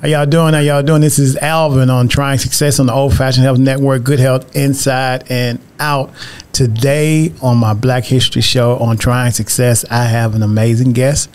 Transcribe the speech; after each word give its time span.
How 0.00 0.06
y'all 0.06 0.26
doing? 0.26 0.54
How 0.54 0.60
y'all 0.60 0.84
doing? 0.84 1.00
This 1.00 1.18
is 1.18 1.36
Alvin 1.38 1.90
on 1.90 2.06
Trying 2.06 2.38
Success 2.38 2.78
on 2.78 2.86
the 2.86 2.92
Old 2.92 3.16
Fashioned 3.16 3.44
Health 3.44 3.58
Network. 3.58 4.04
Good 4.04 4.20
health 4.20 4.54
inside 4.54 5.24
and 5.28 5.58
out. 5.80 6.12
Today 6.52 7.32
on 7.42 7.56
my 7.56 7.74
Black 7.74 8.04
History 8.04 8.40
Show 8.40 8.76
on 8.76 8.96
Trying 8.96 9.32
Success, 9.32 9.84
I 9.90 10.04
have 10.04 10.36
an 10.36 10.44
amazing 10.44 10.92
guest. 10.92 11.28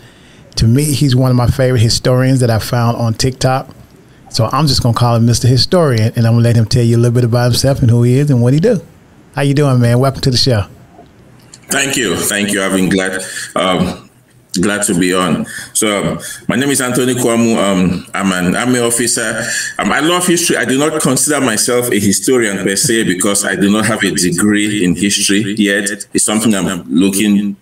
To 0.56 0.66
me, 0.66 0.84
he's 0.84 1.14
one 1.14 1.30
of 1.30 1.36
my 1.36 1.46
favorite 1.46 1.80
historians 1.80 2.40
that 2.40 2.48
I 2.48 2.58
found 2.58 2.96
on 2.96 3.12
TikTok. 3.12 3.68
So 4.30 4.48
I'm 4.50 4.66
just 4.66 4.82
gonna 4.82 4.96
call 4.96 5.16
him 5.16 5.26
Mr. 5.26 5.46
Historian, 5.46 6.14
and 6.16 6.26
I'm 6.26 6.32
gonna 6.32 6.44
let 6.44 6.56
him 6.56 6.64
tell 6.64 6.82
you 6.82 6.96
a 6.96 7.00
little 7.00 7.14
bit 7.14 7.24
about 7.24 7.44
himself 7.44 7.82
and 7.82 7.90
who 7.90 8.02
he 8.02 8.14
is 8.14 8.30
and 8.30 8.40
what 8.40 8.54
he 8.54 8.60
do. 8.60 8.80
How 9.34 9.42
you 9.42 9.52
doing, 9.52 9.78
man? 9.78 9.98
Welcome 9.98 10.22
to 10.22 10.30
the 10.30 10.38
show. 10.38 10.64
Thank 11.68 11.98
you, 11.98 12.16
thank 12.16 12.50
you. 12.50 12.60
Been 12.70 12.88
glad. 12.88 13.22
Um, 13.54 14.03
Glad 14.60 14.82
to 14.84 14.98
be 14.98 15.12
on. 15.14 15.46
So, 15.72 16.04
um, 16.04 16.18
my 16.48 16.56
name 16.56 16.70
is 16.70 16.80
Anthony 16.80 17.14
Kwamu. 17.14 17.56
Um, 17.56 18.06
I'm 18.14 18.32
an 18.32 18.54
army 18.54 18.78
officer. 18.78 19.44
Um, 19.78 19.90
I 19.90 20.00
love 20.00 20.26
history. 20.26 20.56
I 20.56 20.64
do 20.64 20.78
not 20.78 21.00
consider 21.02 21.40
myself 21.40 21.90
a 21.90 21.98
historian 21.98 22.58
per 22.58 22.76
se 22.76 23.04
because 23.04 23.44
I 23.44 23.56
do 23.56 23.70
not 23.70 23.84
have 23.86 24.02
a 24.02 24.10
degree 24.10 24.84
in 24.84 24.94
history 24.94 25.54
yet. 25.58 25.90
It's 26.12 26.24
something 26.24 26.54
I'm 26.54 26.84
looking 26.88 27.56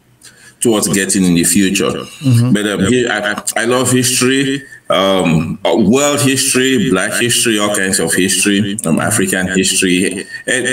towards 0.62 0.88
getting 0.88 1.24
in 1.24 1.34
the 1.34 1.44
future. 1.44 1.90
Mm-hmm. 1.90 2.52
But 2.52 2.66
um, 2.66 2.80
I, 3.10 3.62
I, 3.62 3.64
love 3.64 3.90
history, 3.90 4.62
um, 4.88 5.58
world 5.64 6.20
history, 6.20 6.88
black 6.90 7.20
history, 7.20 7.58
all 7.58 7.74
kinds 7.74 7.98
of 7.98 8.14
history, 8.14 8.78
um, 8.86 9.00
African 9.00 9.48
history. 9.48 10.26
And 10.46 10.66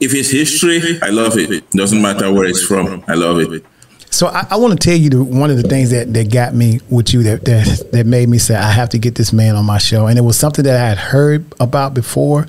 if 0.00 0.14
it's 0.14 0.30
history, 0.30 1.00
I 1.02 1.08
love 1.08 1.36
it. 1.36 1.50
it. 1.50 1.70
Doesn't 1.70 2.00
matter 2.00 2.32
where 2.32 2.44
it's 2.44 2.64
from. 2.64 3.04
I 3.08 3.14
love 3.14 3.40
it. 3.40 3.64
So 4.10 4.28
I, 4.28 4.46
I 4.50 4.56
want 4.56 4.78
to 4.80 4.88
tell 4.88 4.96
you 4.96 5.10
the, 5.10 5.22
one 5.22 5.50
of 5.50 5.56
the 5.56 5.68
things 5.68 5.90
that, 5.90 6.12
that 6.14 6.32
got 6.32 6.54
me 6.54 6.80
with 6.88 7.12
you 7.12 7.22
that, 7.24 7.44
that 7.44 7.90
that 7.92 8.06
made 8.06 8.28
me 8.28 8.38
say 8.38 8.54
I 8.54 8.70
have 8.70 8.88
to 8.90 8.98
get 8.98 9.14
this 9.14 9.32
man 9.32 9.56
on 9.56 9.64
my 9.64 9.78
show, 9.78 10.06
and 10.06 10.18
it 10.18 10.22
was 10.22 10.38
something 10.38 10.64
that 10.64 10.76
I 10.76 10.88
had 10.88 10.98
heard 10.98 11.44
about 11.60 11.94
before, 11.94 12.46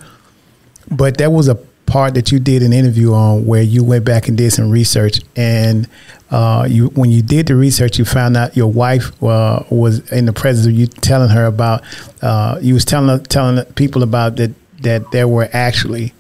but 0.90 1.18
there 1.18 1.30
was 1.30 1.48
a 1.48 1.56
part 1.88 2.14
that 2.16 2.32
you 2.32 2.40
did 2.40 2.62
an 2.64 2.74
interview 2.74 3.14
on 3.14 3.46
where 3.46 3.62
you 3.62 3.84
went 3.84 4.06
back 4.06 4.28
and 4.28 4.38
did 4.38 4.52
some 4.52 4.70
research, 4.70 5.20
and 5.36 5.88
uh, 6.30 6.68
you 6.70 6.88
when 6.90 7.12
you 7.12 7.22
did 7.22 7.48
the 7.48 7.56
research, 7.56 7.98
you 7.98 8.06
found 8.06 8.38
out 8.38 8.56
your 8.56 8.72
wife 8.72 9.12
uh, 9.24 9.64
was 9.70 10.10
in 10.12 10.26
the 10.26 10.34
presence 10.34 10.68
of 10.68 10.74
you 10.74 10.88
telling 10.88 11.30
her 11.30 11.46
about 11.46 11.84
uh, 12.22 12.60
you 12.62 12.74
was 12.74 12.86
telling 12.86 13.24
telling 13.24 13.64
people 13.74 14.04
about 14.04 14.36
that 14.36 14.52
that 14.82 15.12
there 15.12 15.28
were 15.28 15.50
actually 15.54 16.14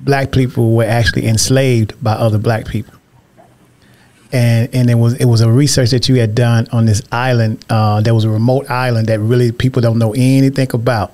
black 0.00 0.30
people 0.30 0.74
were 0.74 0.84
actually 0.84 1.26
enslaved 1.26 1.92
by 2.02 2.12
other 2.12 2.38
black 2.38 2.66
people 2.66 2.94
and 4.32 4.74
and 4.74 4.90
it 4.90 4.94
was 4.94 5.14
it 5.14 5.24
was 5.24 5.40
a 5.40 5.50
research 5.50 5.90
that 5.90 6.08
you 6.08 6.16
had 6.16 6.34
done 6.34 6.68
on 6.72 6.86
this 6.86 7.02
island. 7.10 7.64
Uh, 7.70 8.00
there 8.00 8.14
was 8.14 8.24
a 8.24 8.30
remote 8.30 8.70
island 8.70 9.08
that 9.08 9.20
really 9.20 9.52
people 9.52 9.80
don't 9.80 9.98
know 9.98 10.12
anything 10.12 10.68
about. 10.72 11.12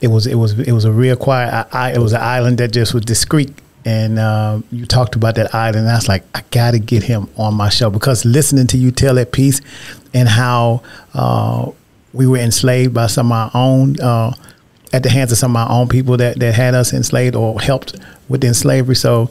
It 0.00 0.08
was 0.08 0.26
it 0.26 0.36
was 0.36 0.58
it 0.58 0.72
was 0.72 0.84
a 0.84 0.92
real 0.92 1.16
quiet. 1.16 1.68
I, 1.72 1.92
it 1.92 1.98
was 1.98 2.12
an 2.12 2.20
island 2.20 2.58
that 2.58 2.72
just 2.72 2.94
was 2.94 3.04
discreet. 3.04 3.52
And 3.84 4.18
uh, 4.18 4.60
you 4.70 4.84
talked 4.84 5.14
about 5.14 5.36
that 5.36 5.54
island, 5.54 5.78
and 5.78 5.88
I 5.88 5.94
was 5.94 6.08
like, 6.08 6.24
I 6.34 6.42
got 6.50 6.72
to 6.72 6.78
get 6.78 7.04
him 7.04 7.28
on 7.38 7.54
my 7.54 7.70
show 7.70 7.88
because 7.88 8.24
listening 8.24 8.66
to 8.66 8.76
you 8.76 8.90
tell 8.90 9.14
that 9.14 9.32
piece 9.32 9.62
and 10.12 10.28
how 10.28 10.82
uh, 11.14 11.70
we 12.12 12.26
were 12.26 12.36
enslaved 12.36 12.92
by 12.92 13.06
some 13.06 13.32
of 13.32 13.32
our 13.32 13.50
own, 13.54 13.98
uh, 14.00 14.34
at 14.92 15.04
the 15.04 15.08
hands 15.08 15.32
of 15.32 15.38
some 15.38 15.56
of 15.56 15.68
our 15.68 15.80
own 15.80 15.88
people 15.88 16.16
that, 16.18 16.38
that 16.38 16.54
had 16.54 16.74
us 16.74 16.92
enslaved 16.92 17.34
or 17.34 17.60
helped 17.60 17.96
with 18.28 18.44
slavery. 18.54 18.96
So 18.96 19.30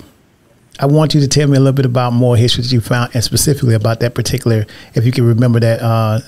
I 0.79 0.85
want 0.85 1.13
you 1.13 1.21
to 1.21 1.27
tell 1.27 1.47
me 1.47 1.57
a 1.57 1.59
little 1.59 1.73
bit 1.73 1.85
about 1.85 2.13
more 2.13 2.37
history 2.37 2.63
that 2.63 2.71
you 2.71 2.81
found, 2.81 3.13
and 3.13 3.23
specifically 3.23 3.73
about 3.73 3.99
that 4.01 4.13
particular. 4.13 4.65
If 4.93 5.05
you 5.05 5.11
can 5.11 5.25
remember 5.25 5.59
that 5.59 5.81
uh, 5.81 6.19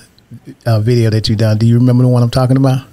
uh, 0.66 0.80
video 0.80 1.10
that 1.10 1.30
you 1.30 1.36
done, 1.36 1.58
do 1.58 1.68
you 1.68 1.76
remember 1.78 2.04
the 2.04 2.10
one 2.10 2.24
I'm 2.24 2.30
talking 2.30 2.58
about? 2.58 2.88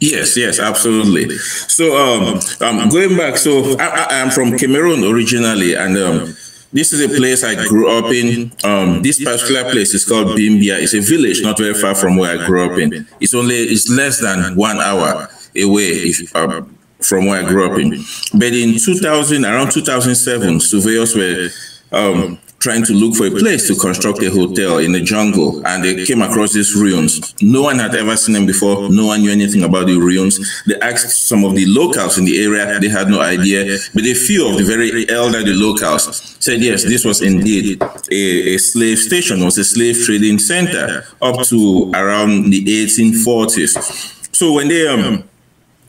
Yes, 0.00 0.36
yes, 0.36 0.58
absolutely. 0.58 1.28
So, 1.38 1.96
um, 1.96 2.40
um 2.60 2.88
going 2.88 3.16
back, 3.16 3.36
so 3.36 3.76
I, 3.78 4.14
am 4.14 4.30
from 4.30 4.58
Cameroon 4.58 5.04
originally, 5.04 5.74
and 5.74 5.96
um, 5.96 6.34
this 6.72 6.92
is 6.92 7.00
a 7.04 7.08
place 7.16 7.44
I 7.44 7.54
grew 7.68 7.88
up 7.88 8.06
in. 8.06 8.50
Um, 8.64 9.02
this 9.02 9.22
particular 9.22 9.70
place 9.70 9.94
is 9.94 10.04
called 10.04 10.28
Bimbia. 10.28 10.82
It's 10.82 10.94
a 10.94 11.00
village 11.00 11.42
not 11.42 11.58
very 11.58 11.74
far 11.74 11.94
from 11.94 12.16
where 12.16 12.40
I 12.40 12.46
grew 12.46 12.64
up 12.64 12.78
in. 12.78 13.06
It's 13.20 13.34
only 13.34 13.54
it's 13.54 13.88
less 13.88 14.20
than 14.20 14.56
one 14.56 14.78
hour 14.80 15.28
away. 15.56 15.88
If 15.88 16.34
um, 16.34 16.76
from 17.04 17.26
where 17.26 17.44
I 17.44 17.48
grew 17.48 17.70
up 17.70 17.78
in. 17.78 18.02
But 18.34 18.52
in 18.54 18.78
2000, 18.78 19.44
around 19.44 19.72
2007, 19.72 20.60
surveyors 20.60 21.14
were 21.14 21.48
um, 21.92 22.38
trying 22.62 22.84
to 22.84 22.92
look 22.92 23.16
for 23.16 23.26
a 23.26 23.30
place 23.30 23.66
to 23.66 23.74
construct 23.74 24.22
a 24.22 24.30
hotel 24.30 24.78
in 24.78 24.92
the 24.92 25.00
jungle, 25.00 25.66
and 25.66 25.82
they 25.82 26.04
came 26.06 26.22
across 26.22 26.52
these 26.52 26.74
ruins. 26.76 27.34
No 27.42 27.62
one 27.62 27.78
had 27.78 27.94
ever 27.94 28.16
seen 28.16 28.34
them 28.34 28.46
before. 28.46 28.88
No 28.88 29.06
one 29.06 29.20
knew 29.20 29.32
anything 29.32 29.64
about 29.64 29.86
the 29.86 29.98
ruins. 29.98 30.38
They 30.66 30.78
asked 30.80 31.26
some 31.26 31.44
of 31.44 31.56
the 31.56 31.66
locals 31.66 32.18
in 32.18 32.24
the 32.24 32.42
area. 32.42 32.78
They 32.78 32.88
had 32.88 33.08
no 33.08 33.20
idea, 33.20 33.78
but 33.94 34.04
a 34.04 34.14
few 34.14 34.48
of 34.48 34.58
the 34.58 34.64
very 34.64 35.08
elderly 35.10 35.52
locals 35.52 36.36
said 36.38 36.60
yes, 36.60 36.84
this 36.84 37.04
was 37.04 37.20
indeed 37.20 37.82
a, 37.82 38.54
a 38.54 38.58
slave 38.58 38.98
station, 38.98 39.44
was 39.44 39.58
a 39.58 39.64
slave 39.64 40.00
trading 40.04 40.38
center 40.38 41.04
up 41.20 41.42
to 41.46 41.90
around 41.94 42.50
the 42.50 42.64
1840s. 42.64 44.34
So 44.34 44.52
when 44.54 44.68
they 44.68 44.86
um, 44.86 45.24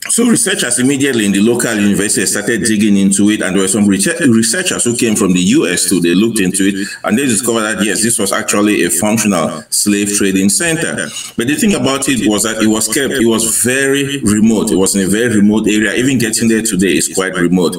so 0.09 0.27
researchers 0.27 0.79
immediately 0.79 1.25
in 1.25 1.31
the 1.31 1.41
local 1.41 1.73
university 1.75 2.25
started 2.25 2.63
digging 2.63 2.97
into 2.97 3.29
it, 3.29 3.41
and 3.41 3.55
there 3.55 3.61
were 3.61 3.67
some 3.67 3.87
researchers 3.87 4.83
who 4.83 4.95
came 4.95 5.15
from 5.15 5.33
the 5.33 5.39
US 5.39 5.89
too. 5.89 5.99
They 5.99 6.13
looked 6.13 6.39
into 6.39 6.63
it, 6.67 6.87
and 7.03 7.17
they 7.17 7.25
discovered 7.25 7.61
that 7.61 7.83
yes, 7.83 8.03
this 8.03 8.19
was 8.19 8.31
actually 8.31 8.83
a 8.83 8.89
functional 8.89 9.63
slave 9.69 10.15
trading 10.17 10.49
center. 10.49 11.07
But 11.37 11.47
the 11.47 11.55
thing 11.55 11.73
about 11.73 12.07
it 12.09 12.27
was 12.27 12.43
that 12.43 12.61
it 12.61 12.67
was 12.67 12.87
kept, 12.87 13.13
it 13.13 13.25
was 13.25 13.63
very 13.63 14.19
remote. 14.21 14.71
It 14.71 14.77
was 14.77 14.95
in 14.95 15.05
a 15.05 15.09
very 15.09 15.37
remote 15.37 15.67
area. 15.67 15.93
Even 15.93 16.19
getting 16.19 16.47
there 16.47 16.61
today 16.61 16.97
is 16.97 17.13
quite 17.13 17.33
remote. 17.35 17.75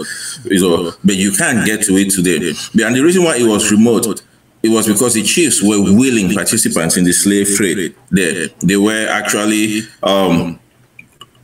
So, 0.57 0.93
but 1.05 1.17
you 1.17 1.33
can't 1.33 1.67
get 1.67 1.83
to 1.83 1.97
it 1.97 2.11
today. 2.11 2.55
And 2.85 2.97
the 2.97 3.03
reason 3.03 3.25
why 3.25 3.37
it 3.37 3.47
was 3.47 3.71
remote 3.71 4.23
it 4.65 4.71
was 4.71 4.89
because 4.89 5.13
the 5.13 5.23
chiefs 5.23 5.63
were 5.63 5.79
willing 5.79 6.33
participants 6.33 6.97
in 6.97 7.05
the 7.05 7.13
slave 7.13 7.55
trade 7.55 7.95
there. 8.11 8.49
They 8.61 8.79
were 8.79 9.07
actually 9.11 9.83
um, 10.03 10.59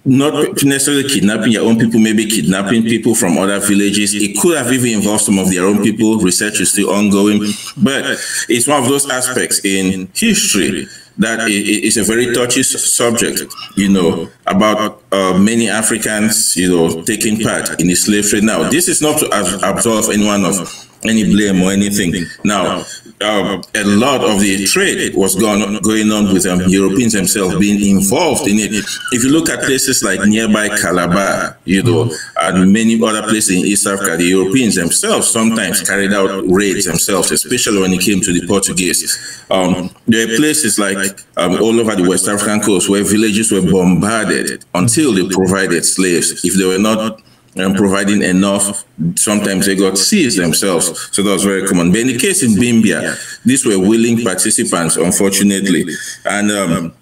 not 0.05 0.62
necessarily 0.65 1.09
kidnapping 1.09 1.53
your 1.53 1.66
own 1.66 1.78
people, 1.78 2.00
maybe 2.00 2.27
kidnapping 2.27 2.83
people 2.84 3.15
from 3.15 3.37
other 3.38 3.61
villages. 3.61 4.15
It 4.15 4.38
could 4.41 4.56
have 4.56 4.72
even 4.72 4.99
involved 4.99 5.25
some 5.25 5.38
of 5.38 5.50
their 5.50 5.66
own 5.66 5.83
people. 5.83 6.19
Research 6.19 6.61
is 6.61 6.72
still 6.72 6.91
ongoing, 6.91 7.41
but 7.77 8.05
it's 8.49 8.66
one 8.66 8.83
of 8.83 8.88
those 8.88 9.09
aspects 9.11 9.65
in 9.65 10.09
history 10.15 10.87
that 11.19 11.49
is 11.50 11.99
a 11.99 12.05
very 12.05 12.33
touchy 12.33 12.62
subject, 12.62 13.43
you 13.77 13.91
know, 13.91 14.28
about 14.47 15.03
uh, 15.12 15.37
many 15.38 15.69
Africans, 15.69 16.56
you 16.56 16.71
know, 16.71 17.03
taking 17.03 17.38
part 17.41 17.78
in 17.81 17.88
the 17.88 17.94
slave 17.94 18.28
trade. 18.28 18.44
Now, 18.44 18.71
this 18.71 18.88
is 18.88 19.03
not 19.03 19.19
to 19.19 19.27
absolve 19.69 20.09
anyone 20.09 20.47
of 20.47 20.88
any 21.05 21.25
blame 21.25 21.62
or 21.62 21.72
anything. 21.72 22.15
Now, 22.44 22.84
uh, 23.20 23.60
a 23.75 23.84
lot 23.84 24.22
of 24.25 24.41
the 24.41 24.64
trade 24.66 25.14
was 25.14 25.34
going 25.34 25.62
on, 25.62 25.81
going 25.82 26.10
on 26.10 26.32
with 26.32 26.47
um, 26.47 26.60
Europeans 26.66 27.12
themselves 27.12 27.56
being 27.58 27.97
involved 27.97 28.48
in 28.48 28.58
it. 28.58 28.72
If 29.12 29.25
you 29.25 29.31
look 29.31 29.48
at 29.48 29.60
places 29.60 30.03
like 30.03 30.26
nearby 30.26 30.69
Calabar, 30.69 31.58
you 31.64 31.82
know, 31.82 32.10
and 32.41 32.72
many 32.72 33.03
other 33.03 33.22
places 33.22 33.56
in 33.56 33.66
East 33.66 33.86
Africa, 33.86 34.16
the 34.16 34.25
Europeans 34.25 34.76
themselves 34.76 35.28
sometimes 35.28 35.82
carried 35.82 36.12
out 36.12 36.44
raids 36.47 36.86
themselves, 36.86 37.31
especially 37.31 37.81
when 37.81 37.92
it 37.92 38.00
came 38.00 38.20
to 38.20 38.32
the 38.32 38.47
Portuguese. 38.47 39.44
Um, 39.50 39.91
there 40.06 40.32
are 40.32 40.37
places 40.37 40.78
like 40.78 41.20
um, 41.37 41.60
all 41.60 41.78
over 41.78 41.94
the 41.94 42.08
West 42.08 42.26
African 42.28 42.60
coast 42.60 42.88
where 42.88 43.04
villages 43.04 43.52
were 43.52 43.62
bombarded 43.62 44.64
until 44.75 45.12
they 45.12 45.28
provided 45.28 45.84
slaves. 45.84 46.44
If 46.44 46.54
they 46.54 46.64
were 46.64 46.78
not 46.78 47.20
and 47.56 47.77
providing 47.77 48.22
enough. 48.22 48.84
Sometimes 49.16 49.66
they 49.66 49.75
got 49.75 49.99
seized 49.99 50.38
themselves. 50.38 51.09
So 51.15 51.22
that 51.22 51.31
was 51.31 51.44
very 51.44 51.66
common. 51.66 51.91
But 51.91 52.00
in 52.00 52.06
the 52.09 52.19
case 52.19 52.43
in 52.43 52.53
Bimbia, 52.53 53.43
these 53.44 53.67
were 53.67 53.79
willing 53.79 54.23
participants, 54.23 54.97
unfortunately. 54.97 55.87
And 56.25 56.50
um, 56.50 56.94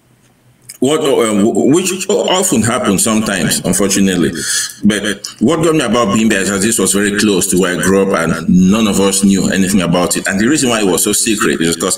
what 0.79 1.01
uh, 1.01 1.43
which 1.43 2.09
often 2.09 2.61
happens 2.61 3.03
sometimes, 3.03 3.59
unfortunately. 3.59 4.31
But 4.83 5.27
what 5.39 5.63
got 5.63 5.75
me 5.75 5.81
about 5.81 6.17
Bimbia 6.17 6.41
is 6.41 6.49
that 6.49 6.61
this 6.61 6.79
was 6.79 6.93
very 6.93 7.19
close 7.19 7.51
to 7.51 7.59
where 7.59 7.77
I 7.77 7.83
grew 7.83 8.01
up, 8.01 8.17
and 8.17 8.71
none 8.71 8.87
of 8.87 8.99
us 8.99 9.23
knew 9.23 9.51
anything 9.51 9.81
about 9.81 10.15
it. 10.15 10.27
And 10.27 10.39
the 10.39 10.47
reason 10.47 10.69
why 10.69 10.81
it 10.81 10.85
was 10.85 11.03
so 11.03 11.11
secret 11.11 11.59
is 11.59 11.75
because 11.75 11.97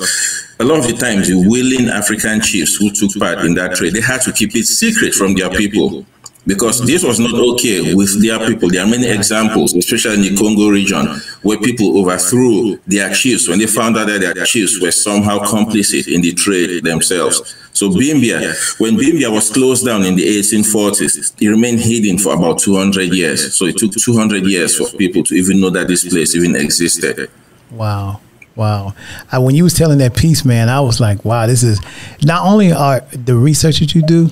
a 0.59 0.63
lot 0.65 0.79
of 0.79 0.87
the 0.87 0.93
times 0.93 1.29
the 1.29 1.37
willing 1.47 1.89
African 1.89 2.41
chiefs 2.41 2.75
who 2.75 2.89
took 2.89 3.17
part 3.19 3.45
in 3.45 3.53
that 3.53 3.75
trade, 3.75 3.93
they 3.93 4.01
had 4.01 4.21
to 4.23 4.33
keep 4.33 4.55
it 4.55 4.65
secret 4.65 5.13
from 5.13 5.35
their 5.35 5.51
people 5.51 6.05
because 6.45 6.85
this 6.85 7.03
was 7.03 7.19
not 7.19 7.33
okay 7.33 7.93
with 7.93 8.21
their 8.21 8.39
people. 8.47 8.69
There 8.69 8.83
are 8.83 8.89
many 8.89 9.07
examples, 9.07 9.73
especially 9.75 10.15
in 10.15 10.21
the 10.21 10.35
Congo 10.35 10.69
region, 10.69 11.07
where 11.43 11.59
people 11.59 11.97
overthrew 11.99 12.79
their 12.87 13.13
chiefs 13.13 13.47
when 13.47 13.59
they 13.59 13.67
found 13.67 13.97
out 13.97 14.07
that 14.07 14.19
their 14.19 14.45
chiefs 14.45 14.81
were 14.81 14.91
somehow 14.91 15.39
complicit 15.39 16.11
in 16.11 16.21
the 16.21 16.33
trade 16.33 16.83
themselves. 16.83 17.55
So 17.73 17.89
Bimbia, 17.89 18.79
when 18.79 18.97
Bimbia 18.97 19.31
was 19.31 19.49
closed 19.49 19.85
down 19.85 20.03
in 20.03 20.15
the 20.15 20.23
1840s, 20.23 21.33
it 21.39 21.47
remained 21.47 21.79
hidden 21.79 22.17
for 22.17 22.33
about 22.33 22.59
200 22.59 23.13
years. 23.13 23.55
So 23.55 23.65
it 23.65 23.77
took 23.77 23.91
200 23.91 24.45
years 24.45 24.75
for 24.77 24.97
people 24.97 25.23
to 25.23 25.35
even 25.35 25.61
know 25.61 25.69
that 25.69 25.87
this 25.87 26.07
place 26.07 26.35
even 26.35 26.55
existed. 26.55 27.29
Wow. 27.69 28.19
Wow. 28.55 28.93
I, 29.31 29.39
when 29.39 29.55
you 29.55 29.63
was 29.63 29.73
telling 29.73 29.99
that 29.99 30.15
piece, 30.15 30.43
man, 30.43 30.67
I 30.67 30.81
was 30.81 30.99
like, 30.99 31.23
wow, 31.23 31.47
this 31.47 31.63
is 31.63 31.79
not 32.23 32.45
only 32.45 32.73
are 32.73 32.99
the 33.11 33.35
research 33.35 33.79
that 33.79 33.95
you 33.95 34.01
do, 34.01 34.29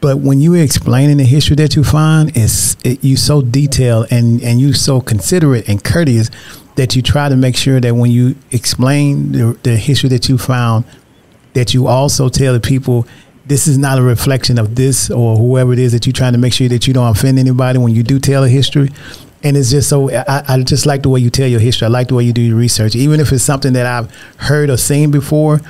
But 0.00 0.18
when 0.18 0.40
you 0.40 0.54
explaining 0.54 1.16
the 1.16 1.24
history 1.24 1.56
that 1.56 1.74
you 1.74 1.82
find, 1.82 2.30
it's 2.36 2.76
it, 2.84 3.02
you 3.02 3.16
so 3.16 3.42
detailed 3.42 4.06
and 4.10 4.40
and 4.42 4.60
you 4.60 4.72
so 4.72 5.00
considerate 5.00 5.68
and 5.68 5.82
courteous 5.82 6.30
that 6.76 6.94
you 6.94 7.02
try 7.02 7.28
to 7.28 7.34
make 7.34 7.56
sure 7.56 7.80
that 7.80 7.94
when 7.94 8.10
you 8.10 8.36
explain 8.52 9.32
the, 9.32 9.58
the 9.64 9.76
history 9.76 10.08
that 10.10 10.28
you 10.28 10.38
found, 10.38 10.84
that 11.54 11.74
you 11.74 11.88
also 11.88 12.28
tell 12.28 12.52
the 12.52 12.60
people 12.60 13.06
this 13.46 13.66
is 13.66 13.78
not 13.78 13.98
a 13.98 14.02
reflection 14.02 14.58
of 14.58 14.76
this 14.76 15.10
or 15.10 15.36
whoever 15.36 15.72
it 15.72 15.78
is 15.78 15.92
that 15.92 16.06
you're 16.06 16.12
trying 16.12 16.34
to 16.34 16.38
make 16.38 16.52
sure 16.52 16.68
that 16.68 16.86
you 16.86 16.94
don't 16.94 17.08
offend 17.08 17.38
anybody 17.38 17.78
when 17.78 17.94
you 17.94 18.02
do 18.02 18.20
tell 18.20 18.44
a 18.44 18.48
history. 18.48 18.90
And 19.42 19.56
it's 19.56 19.70
just 19.70 19.88
so 19.88 20.10
I, 20.10 20.44
I 20.46 20.62
just 20.62 20.86
like 20.86 21.02
the 21.02 21.08
way 21.08 21.20
you 21.20 21.30
tell 21.30 21.48
your 21.48 21.60
history. 21.60 21.86
I 21.86 21.88
like 21.88 22.08
the 22.08 22.14
way 22.14 22.24
you 22.24 22.32
do 22.32 22.42
your 22.42 22.56
research, 22.56 22.94
even 22.94 23.18
if 23.20 23.32
it's 23.32 23.42
something 23.42 23.72
that 23.72 23.86
I've 23.86 24.14
heard 24.36 24.70
or 24.70 24.76
seen 24.76 25.10
before. 25.10 25.60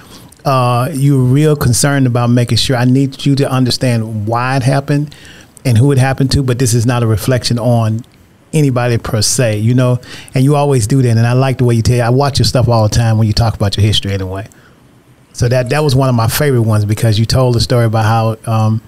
Uh, 0.49 0.89
you're 0.95 1.19
real 1.19 1.55
concerned 1.55 2.07
about 2.07 2.31
making 2.31 2.57
sure. 2.57 2.75
I 2.75 2.87
need 2.87 3.27
you 3.27 3.35
to 3.35 3.51
understand 3.51 4.27
why 4.27 4.57
it 4.57 4.63
happened 4.63 5.15
and 5.67 5.77
who 5.77 5.93
it 5.93 5.99
happened 5.99 6.33
to, 6.33 6.43
but 6.43 6.59
this 6.59 6.73
is 6.73 6.87
not 6.87 7.03
a 7.03 7.07
reflection 7.07 7.59
on 7.59 8.03
anybody 8.55 8.97
per 8.97 9.21
se, 9.21 9.59
you 9.59 9.75
know. 9.75 10.01
And 10.35 10.43
you 10.43 10.57
always 10.57 10.87
do 10.87 11.03
that, 11.03 11.19
and 11.19 11.27
I 11.27 11.35
like 11.35 11.59
the 11.59 11.67
way 11.67 11.75
you 11.75 11.83
tell. 11.83 12.01
I 12.01 12.09
watch 12.09 12.39
your 12.39 12.47
stuff 12.47 12.67
all 12.67 12.89
the 12.89 12.95
time 12.95 13.19
when 13.19 13.27
you 13.27 13.35
talk 13.35 13.57
about 13.57 13.77
your 13.77 13.85
history, 13.85 14.11
anyway. 14.11 14.49
So 15.35 15.49
that 15.49 15.69
that 15.69 15.85
was 15.85 15.95
one 15.95 16.09
of 16.09 16.15
my 16.15 16.29
favorite 16.29 16.63
ones 16.63 16.87
because 16.87 17.19
you 17.19 17.27
told 17.27 17.55
the 17.55 17.61
story 17.61 17.85
about 17.85 18.07
how 18.07 18.51
um, 18.51 18.81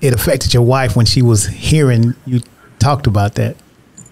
it 0.00 0.14
affected 0.14 0.54
your 0.54 0.62
wife 0.62 0.94
when 0.94 1.04
she 1.04 1.20
was 1.20 1.46
hearing 1.46 2.14
you 2.26 2.42
talked 2.78 3.08
about 3.08 3.34
that. 3.34 3.56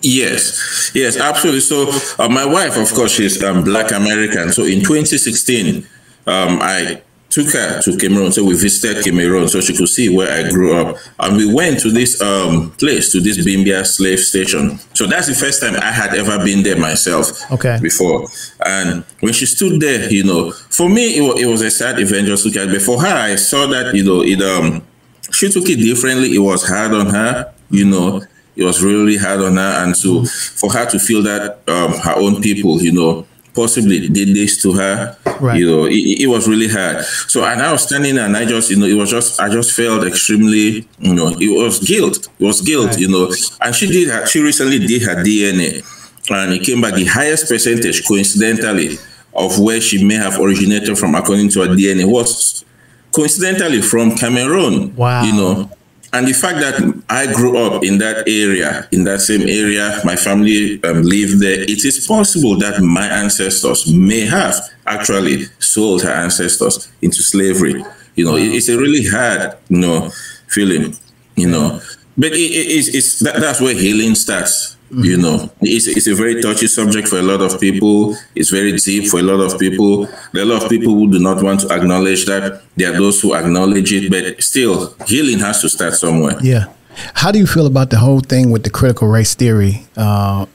Yes, 0.02 0.90
yes, 0.92 1.16
absolutely. 1.16 1.60
So 1.60 1.88
uh, 2.18 2.28
my 2.28 2.44
wife, 2.44 2.76
of 2.76 2.92
course, 2.92 3.12
she's 3.12 3.44
um, 3.44 3.62
Black 3.62 3.92
American. 3.92 4.52
So 4.52 4.64
in 4.64 4.80
2016, 4.80 5.86
um, 6.26 6.58
I 6.60 7.02
took 7.34 7.50
her 7.52 7.80
to 7.82 7.96
Cameroon. 7.96 8.30
So 8.30 8.44
we 8.44 8.54
visited 8.54 9.04
Cameroon 9.04 9.48
so 9.48 9.60
she 9.60 9.76
could 9.76 9.88
see 9.88 10.14
where 10.14 10.30
I 10.30 10.48
grew 10.48 10.76
up. 10.76 10.96
And 11.18 11.36
we 11.36 11.52
went 11.52 11.80
to 11.80 11.90
this 11.90 12.22
um, 12.22 12.70
place, 12.72 13.10
to 13.10 13.20
this 13.20 13.44
Bimbia 13.44 13.84
slave 13.84 14.20
station. 14.20 14.78
So 14.94 15.06
that's 15.06 15.26
the 15.26 15.34
first 15.34 15.60
time 15.60 15.74
I 15.76 15.90
had 15.90 16.14
ever 16.14 16.44
been 16.44 16.62
there 16.62 16.78
myself 16.78 17.50
okay. 17.50 17.78
before. 17.82 18.28
And 18.64 19.04
when 19.18 19.32
she 19.32 19.46
stood 19.46 19.80
there, 19.80 20.08
you 20.12 20.22
know, 20.22 20.52
for 20.52 20.88
me, 20.88 21.18
it 21.18 21.22
was, 21.22 21.40
it 21.40 21.46
was 21.46 21.62
a 21.62 21.70
sad 21.72 21.98
event 21.98 22.28
just 22.28 22.46
look 22.46 22.56
at 22.56 22.68
But 22.68 22.82
for 22.82 23.02
her, 23.02 23.14
I 23.14 23.34
saw 23.34 23.66
that, 23.66 23.94
you 23.94 24.04
know, 24.04 24.22
it 24.22 24.40
um 24.40 24.86
she 25.32 25.48
took 25.50 25.68
it 25.68 25.76
differently. 25.76 26.34
It 26.34 26.38
was 26.38 26.66
hard 26.66 26.92
on 26.92 27.06
her, 27.06 27.52
you 27.70 27.84
know. 27.84 28.22
It 28.56 28.62
was 28.62 28.84
really 28.84 29.16
hard 29.16 29.40
on 29.40 29.56
her. 29.56 29.84
And 29.84 29.96
so 29.96 30.24
for 30.24 30.72
her 30.72 30.86
to 30.86 30.98
feel 31.00 31.22
that 31.22 31.68
um, 31.68 31.92
her 31.98 32.14
own 32.14 32.40
people, 32.40 32.80
you 32.80 32.92
know, 32.92 33.26
possibly 33.54 34.08
did 34.08 34.34
this 34.34 34.60
to 34.62 34.72
her. 34.72 35.16
Right. 35.40 35.58
You 35.58 35.66
know, 35.66 35.84
it, 35.86 36.22
it, 36.22 36.26
was 36.26 36.48
really 36.48 36.68
hard. 36.68 37.04
So 37.04 37.44
and 37.44 37.62
I 37.62 37.72
was 37.72 37.82
standing 37.82 38.16
there 38.16 38.26
and 38.26 38.36
I 38.36 38.44
just, 38.44 38.70
you 38.70 38.78
know, 38.78 38.86
it 38.86 38.94
was 38.94 39.10
just 39.10 39.40
I 39.40 39.48
just 39.48 39.74
felt 39.74 40.04
extremely, 40.04 40.86
you 40.98 41.14
know, 41.14 41.28
it 41.28 41.62
was 41.62 41.78
guilt. 41.78 42.28
It 42.38 42.44
was 42.44 42.60
guilt, 42.60 42.88
right. 42.88 42.98
you 42.98 43.08
know. 43.08 43.32
And 43.60 43.74
she 43.74 43.86
did 43.86 44.08
her, 44.08 44.26
she 44.26 44.40
recently 44.40 44.78
did 44.78 45.02
her 45.02 45.22
DNA 45.22 45.84
and 46.30 46.52
it 46.54 46.62
came 46.62 46.80
back 46.80 46.94
the 46.94 47.04
highest 47.04 47.48
percentage 47.48 48.06
coincidentally 48.06 48.96
of 49.34 49.58
where 49.58 49.80
she 49.80 50.04
may 50.04 50.14
have 50.14 50.38
originated 50.38 50.96
from 50.96 51.14
according 51.14 51.48
to 51.50 51.60
her 51.60 51.68
DNA 51.68 52.04
was 52.06 52.64
coincidentally 53.12 53.82
from 53.82 54.16
Cameroon. 54.16 54.94
Wow. 54.96 55.24
You 55.24 55.32
know, 55.32 55.70
and 56.14 56.28
the 56.28 56.32
fact 56.32 56.58
that 56.60 57.02
I 57.10 57.26
grew 57.32 57.58
up 57.58 57.82
in 57.82 57.98
that 57.98 58.28
area, 58.28 58.86
in 58.92 59.02
that 59.04 59.20
same 59.20 59.42
area, 59.42 60.00
my 60.04 60.14
family 60.14 60.82
um, 60.84 61.02
lived 61.02 61.40
there, 61.40 61.62
it 61.62 61.84
is 61.84 62.06
possible 62.06 62.56
that 62.58 62.80
my 62.80 63.04
ancestors 63.04 63.92
may 63.92 64.20
have 64.20 64.54
actually 64.86 65.46
sold 65.58 66.02
her 66.02 66.12
ancestors 66.12 66.88
into 67.02 67.20
slavery. 67.20 67.84
You 68.14 68.26
know, 68.26 68.36
it's 68.36 68.68
a 68.68 68.78
really 68.78 69.04
hard, 69.04 69.58
you 69.68 69.78
know, 69.78 70.10
feeling, 70.46 70.94
you 71.34 71.48
know. 71.48 71.80
But 72.16 72.30
it, 72.32 72.36
it, 72.36 72.66
it's, 72.78 72.88
it's 72.94 73.18
that, 73.18 73.40
that's 73.40 73.60
where 73.60 73.74
healing 73.74 74.14
starts. 74.14 74.73
Mm-hmm. 74.90 75.04
You 75.04 75.16
know, 75.16 75.50
it's, 75.60 75.86
it's 75.86 76.06
a 76.06 76.14
very 76.14 76.40
touchy 76.40 76.66
subject 76.66 77.08
for 77.08 77.18
a 77.18 77.22
lot 77.22 77.40
of 77.40 77.60
people. 77.60 78.16
It's 78.34 78.50
very 78.50 78.72
deep 78.76 79.08
for 79.08 79.18
a 79.18 79.22
lot 79.22 79.40
of 79.40 79.58
people. 79.58 80.06
There 80.32 80.42
are 80.42 80.46
a 80.46 80.52
lot 80.54 80.62
of 80.62 80.68
people 80.68 80.94
who 80.94 81.10
do 81.10 81.18
not 81.18 81.42
want 81.42 81.60
to 81.60 81.72
acknowledge 81.72 82.26
that. 82.26 82.62
There 82.76 82.92
are 82.92 82.96
those 82.96 83.20
who 83.20 83.34
acknowledge 83.34 83.92
it, 83.92 84.10
but 84.10 84.42
still, 84.42 84.94
healing 85.06 85.38
has 85.40 85.60
to 85.62 85.68
start 85.68 85.94
somewhere. 85.94 86.36
Yeah. 86.42 86.66
How 87.14 87.32
do 87.32 87.38
you 87.38 87.46
feel 87.46 87.66
about 87.66 87.90
the 87.90 87.98
whole 87.98 88.20
thing 88.20 88.50
with 88.50 88.62
the 88.62 88.70
critical 88.70 89.08
race 89.08 89.34
theory? 89.34 89.84
Uh, 89.96 90.46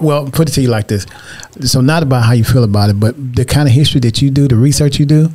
well, 0.00 0.28
put 0.30 0.48
it 0.48 0.52
to 0.52 0.62
you 0.62 0.68
like 0.68 0.88
this. 0.88 1.06
So, 1.60 1.80
not 1.80 2.02
about 2.02 2.24
how 2.24 2.32
you 2.32 2.44
feel 2.44 2.64
about 2.64 2.90
it, 2.90 2.98
but 2.98 3.14
the 3.36 3.44
kind 3.44 3.68
of 3.68 3.74
history 3.74 4.00
that 4.00 4.20
you 4.22 4.30
do, 4.30 4.48
the 4.48 4.56
research 4.56 4.98
you 4.98 5.06
do 5.06 5.30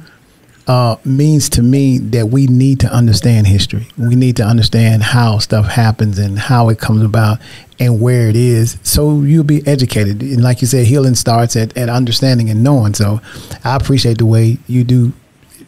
uh, 0.67 0.95
means 1.03 1.49
to 1.49 1.61
me 1.61 1.97
that 1.97 2.27
we 2.27 2.47
need 2.47 2.79
to 2.81 2.87
understand 2.87 3.47
history. 3.47 3.87
We 3.97 4.15
need 4.15 4.37
to 4.37 4.43
understand 4.43 5.03
how 5.03 5.39
stuff 5.39 5.67
happens 5.67 6.17
and 6.17 6.39
how 6.39 6.69
it 6.69 6.79
comes 6.79 7.03
about 7.03 7.39
and 7.79 7.99
where 7.99 8.29
it 8.29 8.35
is. 8.35 8.77
So 8.83 9.21
you'll 9.21 9.43
be 9.43 9.65
educated. 9.67 10.21
And 10.21 10.41
like 10.41 10.61
you 10.61 10.67
said, 10.67 10.85
healing 10.85 11.15
starts 11.15 11.55
at, 11.55 11.75
at 11.77 11.89
understanding 11.89 12.49
and 12.49 12.63
knowing. 12.63 12.93
So 12.93 13.19
I 13.63 13.75
appreciate 13.75 14.19
the 14.19 14.25
way 14.25 14.57
you 14.67 14.83
do, 14.83 15.11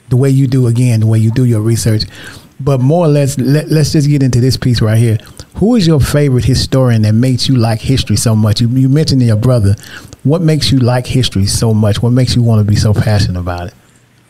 the 0.10 0.16
way 0.16 0.30
you 0.30 0.48
do 0.48 0.68
again, 0.68 1.02
the 1.02 1.08
way 1.08 1.20
you 1.20 1.32
do 1.32 1.44
your 1.44 1.62
research. 1.62 2.04
But 2.58 2.80
more 2.80 3.06
or 3.06 3.10
less, 3.10 3.38
let, 3.38 3.68
let's 3.68 3.92
just 3.92 4.08
get 4.08 4.24
into 4.24 4.40
this 4.40 4.56
piece 4.56 4.82
right 4.82 4.98
here. 4.98 5.18
Who 5.56 5.76
is 5.76 5.86
your 5.86 6.00
favorite 6.00 6.46
historian 6.46 7.02
that 7.02 7.14
makes 7.14 7.50
you 7.50 7.56
like 7.56 7.82
history 7.82 8.16
so 8.16 8.34
much? 8.34 8.62
You, 8.62 8.70
you 8.70 8.88
mentioned 8.88 9.22
your 9.22 9.36
brother. 9.36 9.76
What 10.24 10.42
makes 10.42 10.72
you 10.72 10.80
like 10.80 11.06
history 11.06 11.48
so 11.48 11.74
much? 11.74 12.02
What 12.02 12.12
makes 12.12 12.34
you 12.34 12.44
want 12.44 12.66
to 12.66 12.70
be 12.70 12.78
so 12.78 12.94
passionate 12.94 13.40
about 13.40 13.68
it? 13.68 13.74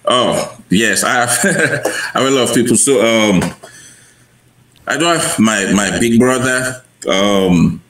Oh 0.08 0.58
yes, 0.70 1.04
I 1.04 1.14
have. 1.14 1.30
I 2.16 2.20
have 2.20 2.28
a 2.28 2.32
lot 2.32 2.50
of 2.50 2.56
people. 2.56 2.76
So 2.76 3.00
um, 3.06 3.42
I 4.88 4.98
do 4.98 5.06
have 5.06 5.40
my 5.40 5.72
my 5.74 6.00
big 6.00 6.20
brother. 6.20 6.84
Um, 7.08 7.82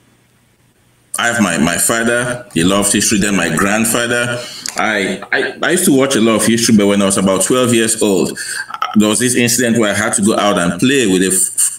I 1.17 1.27
have 1.27 1.41
my 1.41 1.57
my 1.57 1.77
father. 1.77 2.49
He 2.53 2.63
loved 2.63 2.91
history. 2.91 3.19
Then 3.19 3.35
my 3.35 3.55
grandfather. 3.55 4.41
I, 4.77 5.21
I 5.31 5.57
I 5.61 5.71
used 5.71 5.85
to 5.85 5.97
watch 5.97 6.15
a 6.15 6.21
lot 6.21 6.35
of 6.35 6.45
history, 6.45 6.75
but 6.75 6.87
when 6.87 7.01
I 7.01 7.05
was 7.05 7.17
about 7.17 7.43
twelve 7.43 7.73
years 7.73 8.01
old, 8.01 8.37
there 8.95 9.07
was 9.07 9.19
this 9.19 9.35
incident 9.35 9.77
where 9.77 9.93
I 9.93 9.97
had 9.97 10.13
to 10.13 10.21
go 10.21 10.37
out 10.37 10.57
and 10.57 10.79
play 10.79 11.07
with 11.07 11.21
a, 11.21 11.29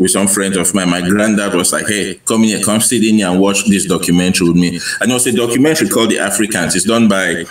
with 0.01 0.11
some 0.11 0.29
friends 0.29 0.57
of 0.57 0.75
mine. 0.75 0.91
My 0.91 1.03
granddad 1.03 1.55
was 1.55 1.73
like, 1.73 1.87
"Hey, 1.87 2.21
come 2.25 2.43
here, 2.43 2.63
come 2.63 2.81
sit 2.81 3.05
in 3.05 3.17
here 3.17 3.29
and 3.29 3.41
watch 3.41 3.67
this 3.67 3.85
documentary 3.87 4.49
with 4.49 4.57
me." 4.57 4.81
And 5.01 5.11
it 5.11 5.15
was 5.15 5.27
a 5.27 5.33
documentary 5.33 5.89
called 5.89 6.11
The 6.11 6.19
Africans. 6.19 6.75
It's 6.75 6.87
done 6.87 7.09
by 7.09 7.45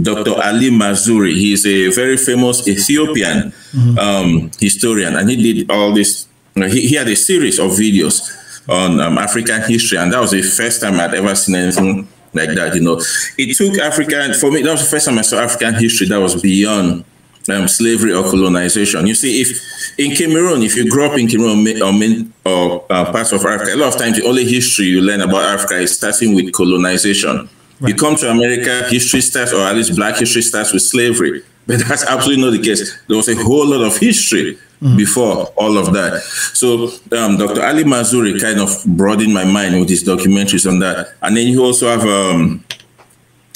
Dr. 0.00 0.34
Ali 0.42 0.70
Mazrui. 0.70 1.34
He's 1.34 1.66
a 1.66 1.88
very 1.88 2.16
famous 2.16 2.66
Ethiopian 2.66 3.52
mm-hmm. 3.72 3.98
um, 3.98 4.50
historian, 4.58 5.16
and 5.16 5.28
he 5.28 5.36
did 5.36 5.70
all 5.70 5.92
this. 5.92 6.26
He, 6.54 6.88
he, 6.88 6.94
had 6.94 7.08
a 7.08 7.16
series 7.16 7.58
of 7.58 7.70
videos 7.72 8.30
on 8.68 9.00
um, 9.00 9.18
African 9.18 9.62
history, 9.62 9.98
and 9.98 10.12
that 10.12 10.20
was 10.20 10.30
the 10.30 10.42
first 10.42 10.80
time 10.80 11.00
I'd 11.00 11.14
ever 11.14 11.34
seen 11.34 11.56
anything 11.56 12.08
like 12.34 12.50
that. 12.54 12.74
You 12.74 12.82
know, 12.82 13.00
it 13.38 13.56
took 13.56 13.78
African 13.78 14.34
for 14.34 14.50
me. 14.50 14.62
That 14.62 14.72
was 14.72 14.82
the 14.82 14.90
first 14.90 15.06
time 15.06 15.18
I 15.18 15.22
saw 15.22 15.40
African 15.40 15.74
history 15.74 16.08
that 16.08 16.20
was 16.20 16.40
beyond 16.40 17.04
um, 17.50 17.68
slavery 17.68 18.12
or 18.12 18.22
colonization. 18.22 19.06
You 19.06 19.14
see, 19.14 19.40
if 19.40 19.60
in 19.98 20.14
Cameroon, 20.14 20.62
if 20.62 20.76
you 20.76 20.90
grow 20.90 21.06
up 21.06 21.18
in 21.18 21.28
Cameroon 21.28 22.32
or, 22.44 22.50
or 22.50 22.86
uh, 22.90 23.10
parts 23.12 23.32
of 23.32 23.44
Africa, 23.44 23.74
a 23.74 23.76
lot 23.76 23.94
of 23.94 24.00
times 24.00 24.18
the 24.18 24.26
only 24.26 24.44
history 24.44 24.86
you 24.86 25.00
learn 25.00 25.20
about 25.20 25.42
Africa 25.44 25.78
is 25.78 25.96
starting 25.96 26.34
with 26.34 26.52
colonization. 26.52 27.48
Right. 27.80 27.90
You 27.90 27.94
come 27.94 28.16
to 28.16 28.30
America, 28.30 28.88
history 28.88 29.20
starts, 29.20 29.52
or 29.52 29.60
at 29.60 29.74
least 29.74 29.96
black 29.96 30.16
history 30.16 30.42
starts 30.42 30.72
with 30.72 30.82
slavery. 30.82 31.42
But 31.66 31.80
that's 31.86 32.04
absolutely 32.04 32.44
not 32.44 32.50
the 32.50 32.62
case. 32.62 33.00
There 33.06 33.16
was 33.16 33.28
a 33.28 33.36
whole 33.36 33.66
lot 33.66 33.82
of 33.82 33.96
history 33.96 34.58
mm. 34.80 34.96
before 34.96 35.46
all 35.56 35.78
of 35.78 35.92
that. 35.92 36.20
So 36.54 36.90
um, 37.16 37.38
Dr. 37.38 37.64
Ali 37.64 37.84
Mazrui 37.84 38.40
kind 38.40 38.60
of 38.60 38.84
broadened 38.86 39.32
my 39.32 39.44
mind 39.44 39.78
with 39.78 39.88
his 39.88 40.04
documentaries 40.04 40.68
on 40.68 40.80
that. 40.80 41.14
And 41.22 41.36
then 41.36 41.46
you 41.46 41.64
also 41.64 41.88
have 41.88 42.02
um, 42.02 42.64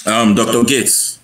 um, 0.06 0.34
Dr. 0.34 0.64
Gates. 0.64 1.15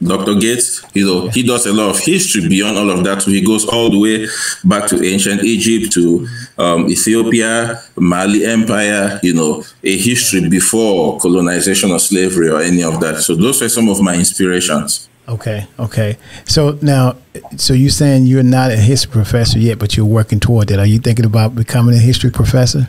Dr. 0.00 0.36
Gates, 0.36 0.84
you 0.94 1.04
know, 1.04 1.28
he 1.28 1.42
does 1.42 1.66
a 1.66 1.72
lot 1.72 1.90
of 1.90 1.98
history 1.98 2.48
beyond 2.48 2.78
all 2.78 2.88
of 2.90 3.02
that. 3.02 3.20
So 3.22 3.32
he 3.32 3.44
goes 3.44 3.66
all 3.66 3.90
the 3.90 3.98
way 3.98 4.28
back 4.64 4.88
to 4.90 5.04
ancient 5.04 5.42
Egypt, 5.42 5.92
to 5.94 6.28
um, 6.56 6.88
Ethiopia, 6.88 7.82
Mali 7.96 8.44
Empire, 8.44 9.18
you 9.24 9.34
know, 9.34 9.64
a 9.82 9.98
history 9.98 10.48
before 10.48 11.18
colonization 11.18 11.90
or 11.90 11.98
slavery 11.98 12.48
or 12.48 12.60
any 12.60 12.84
of 12.84 13.00
that. 13.00 13.22
So 13.22 13.34
those 13.34 13.60
are 13.60 13.68
some 13.68 13.88
of 13.88 14.00
my 14.00 14.14
inspirations. 14.14 15.08
Okay, 15.28 15.66
okay. 15.78 16.16
So 16.46 16.78
now, 16.80 17.16
so 17.56 17.74
you're 17.74 17.90
saying 17.90 18.26
you're 18.26 18.42
not 18.44 18.70
a 18.70 18.76
history 18.76 19.12
professor 19.12 19.58
yet, 19.58 19.78
but 19.78 19.96
you're 19.96 20.06
working 20.06 20.38
toward 20.38 20.68
that. 20.68 20.78
Are 20.78 20.86
you 20.86 21.00
thinking 21.00 21.26
about 21.26 21.56
becoming 21.56 21.94
a 21.94 21.98
history 21.98 22.30
professor? 22.30 22.88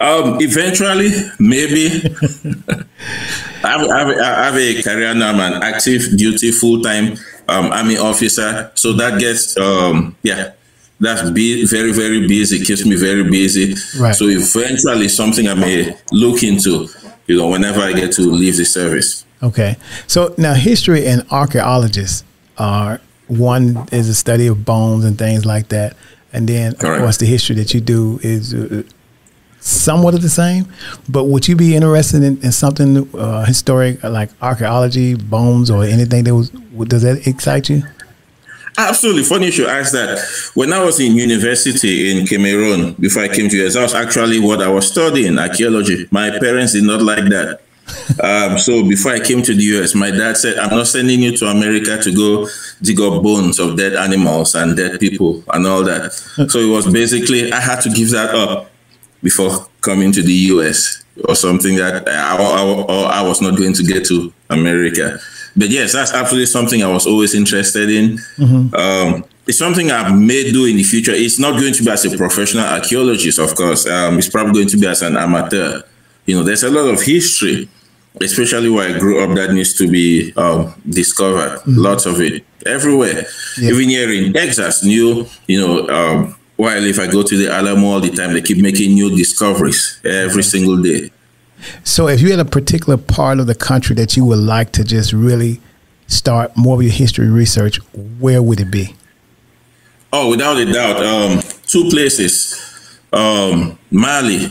Um, 0.00 0.38
eventually, 0.40 1.10
maybe. 1.40 2.14
I, 3.64 3.78
have, 3.78 4.08
I, 4.18 4.44
have, 4.44 4.56
a 4.56 4.82
career 4.82 5.14
now. 5.14 5.30
I'm 5.30 5.40
an 5.40 5.62
active 5.62 6.16
duty 6.16 6.52
full 6.52 6.82
time 6.82 7.16
um, 7.48 7.72
army 7.72 7.96
officer, 7.98 8.70
so 8.74 8.92
that 8.94 9.18
gets 9.18 9.56
um, 9.58 10.16
yeah, 10.22 10.52
that's 11.00 11.30
be 11.30 11.66
very 11.66 11.92
very 11.92 12.26
busy. 12.26 12.64
Keeps 12.64 12.84
me 12.86 12.96
very 12.96 13.24
busy. 13.24 13.74
Right. 14.00 14.14
So 14.14 14.26
eventually, 14.26 15.08
something 15.08 15.48
I 15.48 15.54
may 15.54 15.96
look 16.12 16.42
into. 16.42 16.88
You 17.26 17.36
know, 17.36 17.48
whenever 17.48 17.80
I 17.80 17.92
get 17.92 18.12
to 18.12 18.22
leave 18.22 18.56
the 18.56 18.64
service. 18.64 19.26
Okay. 19.42 19.76
So 20.06 20.34
now, 20.38 20.54
history 20.54 21.06
and 21.06 21.26
archaeologists 21.30 22.24
are 22.56 23.02
one 23.26 23.86
is 23.92 24.08
a 24.08 24.14
study 24.14 24.46
of 24.46 24.64
bones 24.64 25.04
and 25.04 25.18
things 25.18 25.44
like 25.44 25.68
that. 25.68 25.94
and 26.32 26.48
then 26.48 26.74
of 26.74 26.80
course 26.80 27.16
the 27.18 27.26
history 27.26 27.56
that 27.56 27.72
you 27.72 27.80
do 27.80 28.18
is 28.22 28.54
uh, 28.54 28.82
somewhat 29.60 30.14
of 30.14 30.22
the 30.22 30.28
same. 30.28 30.66
But 31.08 31.24
would 31.24 31.48
you 31.48 31.56
be 31.56 31.74
interested 31.74 32.22
in, 32.22 32.42
in 32.42 32.52
something 32.52 33.08
uh, 33.14 33.44
historic 33.44 34.02
like 34.02 34.30
archaeology, 34.40 35.14
bones, 35.14 35.70
or 35.70 35.84
anything 35.84 36.24
that 36.24 36.34
was? 36.34 36.50
Does 36.50 37.02
that 37.02 37.26
excite 37.26 37.68
you? 37.68 37.82
Absolutely. 38.78 39.24
Funny 39.24 39.46
you 39.46 39.52
should 39.52 39.68
ask 39.68 39.92
that. 39.92 40.20
When 40.54 40.72
I 40.72 40.84
was 40.84 41.00
in 41.00 41.16
university 41.16 42.12
in 42.12 42.24
Cameroon, 42.26 42.92
before 42.92 43.24
I 43.24 43.28
came 43.28 43.48
to 43.48 43.66
US, 43.66 43.74
that 43.74 43.82
was 43.82 43.94
actually 43.94 44.38
what 44.38 44.62
I 44.62 44.68
was 44.68 44.86
studying, 44.86 45.36
archaeology. 45.36 46.06
My 46.12 46.30
parents 46.38 46.74
did 46.74 46.84
not 46.84 47.02
like 47.02 47.24
that. 47.24 47.60
Um, 48.22 48.58
so 48.58 48.86
before 48.86 49.12
I 49.12 49.20
came 49.20 49.42
to 49.42 49.54
the 49.54 49.62
US, 49.80 49.96
my 49.96 50.12
dad 50.12 50.36
said, 50.36 50.58
I'm 50.58 50.70
not 50.70 50.86
sending 50.86 51.20
you 51.20 51.36
to 51.38 51.46
America 51.46 52.00
to 52.00 52.14
go 52.14 52.46
dig 52.80 53.00
up 53.00 53.20
bones 53.22 53.58
of 53.58 53.76
dead 53.76 53.94
animals 53.94 54.54
and 54.54 54.76
dead 54.76 55.00
people 55.00 55.42
and 55.52 55.66
all 55.66 55.82
that. 55.82 56.12
So 56.48 56.60
it 56.60 56.70
was 56.70 56.86
basically, 56.92 57.52
I 57.52 57.60
had 57.60 57.80
to 57.80 57.90
give 57.90 58.10
that 58.10 58.32
up 58.32 58.70
before 59.22 59.66
coming 59.80 60.12
to 60.12 60.22
the 60.22 60.32
US 60.32 61.04
or 61.26 61.34
something 61.34 61.76
that 61.76 62.08
I, 62.08 62.36
I, 62.36 63.20
I 63.20 63.22
was 63.22 63.40
not 63.40 63.56
going 63.56 63.72
to 63.74 63.82
get 63.82 64.04
to 64.06 64.32
America. 64.50 65.18
But 65.56 65.70
yes, 65.70 65.92
that's 65.92 66.12
absolutely 66.12 66.46
something 66.46 66.82
I 66.82 66.92
was 66.92 67.06
always 67.06 67.34
interested 67.34 67.90
in. 67.90 68.18
Mm-hmm. 68.36 68.74
Um, 68.74 69.24
it's 69.46 69.58
something 69.58 69.90
I 69.90 70.12
may 70.14 70.52
do 70.52 70.66
in 70.66 70.76
the 70.76 70.84
future. 70.84 71.12
It's 71.12 71.38
not 71.38 71.58
going 71.58 71.72
to 71.72 71.82
be 71.82 71.90
as 71.90 72.04
a 72.04 72.16
professional 72.16 72.64
archaeologist, 72.64 73.38
of 73.38 73.54
course. 73.54 73.86
Um, 73.86 74.18
it's 74.18 74.28
probably 74.28 74.52
going 74.52 74.68
to 74.68 74.76
be 74.76 74.86
as 74.86 75.02
an 75.02 75.16
amateur. 75.16 75.80
You 76.26 76.36
know, 76.36 76.42
there's 76.44 76.62
a 76.62 76.70
lot 76.70 76.92
of 76.92 77.02
history, 77.02 77.68
especially 78.20 78.68
where 78.68 78.94
I 78.94 78.98
grew 78.98 79.24
up, 79.24 79.34
that 79.36 79.52
needs 79.52 79.74
to 79.78 79.90
be 79.90 80.32
um, 80.36 80.80
discovered. 80.88 81.58
Mm-hmm. 81.60 81.78
Lots 81.78 82.06
of 82.06 82.20
it 82.20 82.44
everywhere. 82.66 83.24
Yeah. 83.58 83.70
Even 83.70 83.88
here 83.88 84.12
in 84.12 84.32
Texas, 84.32 84.84
new, 84.84 85.26
you 85.46 85.60
know, 85.60 85.88
um, 85.88 86.37
while 86.58 86.84
if 86.84 86.98
I 86.98 87.06
go 87.06 87.22
to 87.22 87.36
the 87.36 87.52
Alamo 87.54 87.86
all 87.86 88.00
the 88.00 88.10
time, 88.10 88.32
they 88.32 88.42
keep 88.42 88.58
making 88.58 88.92
new 88.92 89.16
discoveries 89.16 90.00
every 90.04 90.42
single 90.42 90.76
day. 90.82 91.10
So, 91.84 92.08
if 92.08 92.20
you 92.20 92.30
had 92.30 92.40
a 92.40 92.44
particular 92.44 92.96
part 92.96 93.38
of 93.38 93.46
the 93.46 93.54
country 93.54 93.94
that 93.94 94.16
you 94.16 94.24
would 94.24 94.40
like 94.40 94.72
to 94.72 94.84
just 94.84 95.12
really 95.12 95.60
start 96.08 96.56
more 96.56 96.74
of 96.74 96.82
your 96.82 96.92
history 96.92 97.28
research, 97.28 97.76
where 98.18 98.42
would 98.42 98.58
it 98.58 98.72
be? 98.72 98.96
Oh, 100.12 100.30
without 100.30 100.56
a 100.56 100.64
doubt, 100.72 100.96
um, 101.04 101.40
two 101.66 101.88
places: 101.90 102.98
um, 103.12 103.78
Mali 103.92 104.46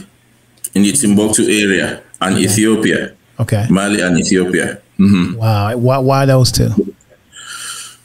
in 0.76 0.84
the 0.84 0.94
Timbuktu 0.94 1.44
area 1.44 2.04
and 2.22 2.36
okay. 2.36 2.46
Ethiopia. 2.46 3.16
Okay. 3.40 3.68
Mali 3.70 4.00
and 4.00 4.18
Ethiopia. 4.18 4.82
Mm-hmm. 4.98 5.36
Wow. 5.36 5.76
Why, 5.76 5.98
why 5.98 6.26
those 6.26 6.54
two? 6.54 6.72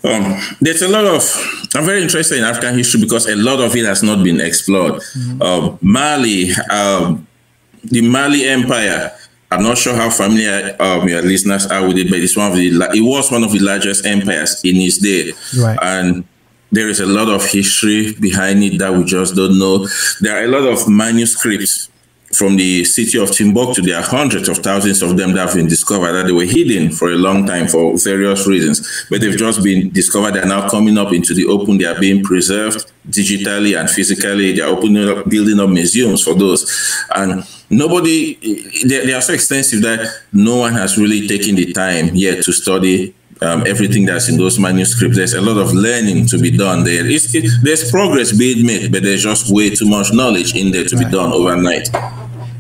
Um, 0.05 0.41
there's 0.61 0.83
a 0.83 0.89
lot 0.89 1.05
of. 1.05 1.62
I'm 1.75 1.85
very 1.85 2.03
interested 2.03 2.39
in 2.39 2.45
African 2.45 2.77
history 2.77 3.01
because 3.01 3.27
a 3.27 3.37
lot 3.37 3.61
of 3.61 3.75
it 3.75 3.85
has 3.87 4.03
not 4.03 4.23
been 4.23 4.41
explored. 4.41 4.95
Mm-hmm. 4.95 5.43
Uh, 5.43 5.77
Mali, 5.81 6.51
um, 6.71 7.27
the 7.85 8.03
Mali 8.03 8.45
Empire. 8.45 9.13
I'm 9.51 9.63
not 9.63 9.77
sure 9.77 9.95
how 9.95 10.09
familiar 10.09 10.75
um, 10.81 11.07
your 11.09 11.21
listeners 11.21 11.67
are 11.67 11.87
with 11.87 11.99
it, 11.99 12.09
but 12.09 12.21
it's 12.21 12.37
one 12.37 12.51
of 12.51 12.57
the. 12.57 12.69
It 12.95 13.03
was 13.03 13.31
one 13.31 13.45
of 13.45 13.53
the 13.53 13.59
largest 13.59 14.07
empires 14.07 14.63
in 14.65 14.77
its 14.77 14.97
day, 14.97 15.33
right. 15.61 15.79
and 15.83 16.25
there 16.71 16.89
is 16.89 17.01
a 17.01 17.07
lot 17.07 17.29
of 17.29 17.45
history 17.45 18.15
behind 18.15 18.65
it 18.65 18.79
that 18.79 18.95
we 18.95 19.05
just 19.05 19.37
don't 19.37 19.59
know. 19.59 19.87
There 20.21 20.35
are 20.35 20.45
a 20.45 20.49
lot 20.49 20.67
of 20.67 20.89
manuscripts 20.89 21.91
from 22.35 22.57
the 22.57 22.85
city 22.85 23.19
of 23.19 23.31
Timbuktu, 23.31 23.83
there 23.83 23.99
are 23.99 24.03
hundreds 24.03 24.49
of 24.49 24.59
thousands 24.59 25.03
of 25.03 25.17
them 25.17 25.33
that 25.33 25.49
have 25.49 25.55
been 25.55 25.69
discovered 25.69 26.13
that 26.13 26.27
they 26.27 26.33
were 26.33 26.45
hidden 26.45 26.91
for 26.91 27.11
a 27.11 27.17
long 27.17 27.47
time 27.47 27.69
for 27.69 27.97
various 27.99 28.47
reasons, 28.47 29.07
but 29.11 29.21
they've 29.21 29.37
just 29.37 29.63
been 29.63 29.91
discovered. 29.91 30.35
They're 30.35 30.47
now 30.47 30.69
coming 30.69 30.97
up 30.97 31.13
into 31.13 31.35
the 31.35 31.47
open. 31.47 31.79
They 31.79 31.85
are 31.85 31.99
being 32.01 32.23
preserved 32.23 32.91
digitally 33.09 33.79
and 33.79 33.89
physically. 33.91 34.53
They 34.53 34.63
are 34.63 34.69
opening 34.69 35.09
up, 35.09 35.29
building 35.29 35.61
up 35.61 35.71
museums 35.71 36.23
for 36.23 36.35
those. 36.35 36.65
And 37.15 37.45
nobody, 37.69 38.35
they, 38.87 39.07
they 39.07 39.13
are 39.13 39.21
so 39.21 39.35
extensive 39.35 39.83
that 39.83 40.07
no 40.33 40.57
one 40.57 40.73
has 40.73 40.97
really 40.97 41.29
taken 41.29 41.55
the 41.55 41.73
time 41.73 42.15
yet 42.15 42.45
to 42.45 42.53
study 42.53 43.15
um, 43.43 43.67
everything 43.67 44.07
that's 44.07 44.29
in 44.29 44.37
those 44.37 44.59
manuscripts. 44.59 45.17
There's 45.17 45.35
a 45.35 45.41
lot 45.41 45.59
of 45.59 45.73
learning 45.75 46.27
to 46.27 46.39
be 46.39 46.57
done 46.57 46.85
there. 46.85 47.05
It, 47.05 47.63
there's 47.63 47.91
progress 47.91 48.33
being 48.37 48.65
made, 48.65 48.93
but 48.93 49.03
there's 49.03 49.25
just 49.25 49.53
way 49.53 49.71
too 49.71 49.89
much 49.89 50.13
knowledge 50.13 50.55
in 50.55 50.71
there 50.71 50.85
to 50.85 50.97
be 50.97 51.05
done 51.05 51.33
overnight. 51.33 51.89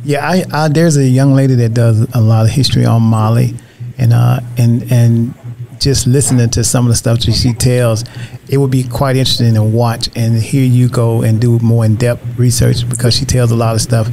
Yeah, 0.04 0.28
I, 0.28 0.44
I, 0.52 0.68
there's 0.68 0.96
a 0.96 1.04
young 1.04 1.34
lady 1.34 1.54
that 1.56 1.74
does 1.74 2.00
a 2.14 2.20
lot 2.20 2.44
of 2.44 2.50
history 2.50 2.84
on 2.84 3.02
Mali, 3.02 3.54
and 3.98 4.12
uh, 4.12 4.40
and 4.58 4.90
and 4.90 5.34
just 5.78 6.06
listening 6.06 6.48
to 6.50 6.64
some 6.64 6.86
of 6.86 6.90
the 6.90 6.96
stuff 6.96 7.20
that 7.20 7.32
she 7.32 7.52
tells, 7.52 8.04
it 8.48 8.56
would 8.56 8.70
be 8.70 8.84
quite 8.84 9.16
interesting 9.16 9.54
to 9.54 9.62
watch 9.62 10.08
and 10.14 10.36
hear 10.36 10.64
you 10.64 10.88
go 10.88 11.22
and 11.22 11.40
do 11.40 11.58
more 11.58 11.84
in 11.84 11.96
depth 11.96 12.24
research 12.38 12.88
because 12.88 13.14
she 13.14 13.24
tells 13.24 13.50
a 13.50 13.56
lot 13.56 13.74
of 13.74 13.80
stuff 13.80 14.08